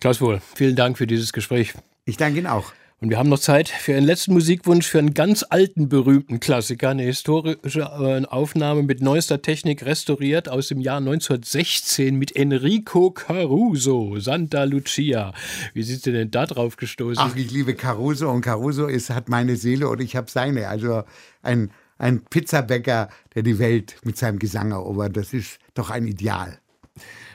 [0.01, 1.75] Klaus Wohl, vielen Dank für dieses Gespräch.
[2.05, 2.73] Ich danke Ihnen auch.
[3.01, 6.89] Und wir haben noch Zeit für einen letzten Musikwunsch für einen ganz alten, berühmten Klassiker,
[6.89, 14.19] eine historische äh, Aufnahme mit neuester Technik restauriert aus dem Jahr 1916 mit Enrico Caruso,
[14.19, 15.33] Santa Lucia.
[15.75, 17.23] Wie sind Sie denn da drauf gestoßen?
[17.25, 20.67] Ach, ich liebe Caruso und Caruso ist, hat meine Seele und ich habe seine.
[20.67, 21.05] Also
[21.43, 25.17] ein, ein Pizzabäcker, der die Welt mit seinem Gesang erobert.
[25.17, 26.59] Das ist doch ein Ideal.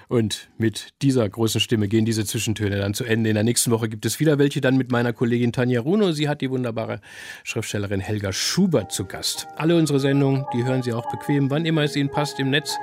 [0.07, 3.29] Und mit dieser großen Stimme gehen diese Zwischentöne dann zu Ende.
[3.29, 6.11] In der nächsten Woche gibt es wieder welche dann mit meiner Kollegin Tanja Runo.
[6.11, 6.99] Sie hat die wunderbare
[7.43, 9.47] Schriftstellerin Helga Schubert zu Gast.
[9.55, 12.77] Alle unsere Sendungen, die hören Sie auch bequem, wann immer es Ihnen passt, im Netz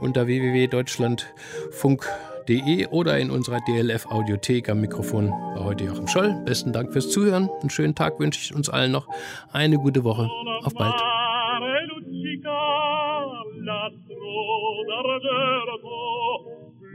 [0.00, 4.68] unter www.deutschlandfunk.de oder in unserer DLF Audiothek.
[4.68, 6.34] Am Mikrofon war heute Joachim Scholl.
[6.44, 7.48] Besten Dank fürs Zuhören.
[7.60, 9.06] Einen schönen Tag wünsche ich uns allen noch.
[9.52, 10.28] Eine gute Woche.
[10.62, 10.94] Auf bald.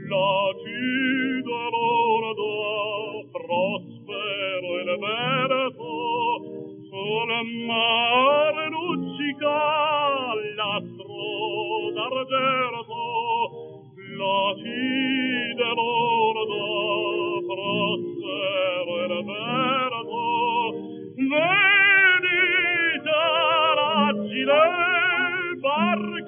[0.08, 5.92] placida l'ordo, prospero il vento,
[6.88, 7.30] sul
[7.66, 9.58] mare luccica
[10.56, 13.00] l'astro d'argento,
[14.16, 16.62] placida l'ordo,
[17.46, 20.22] prospero il vento,
[21.16, 22.32] venite
[23.76, 26.27] raggi del barco,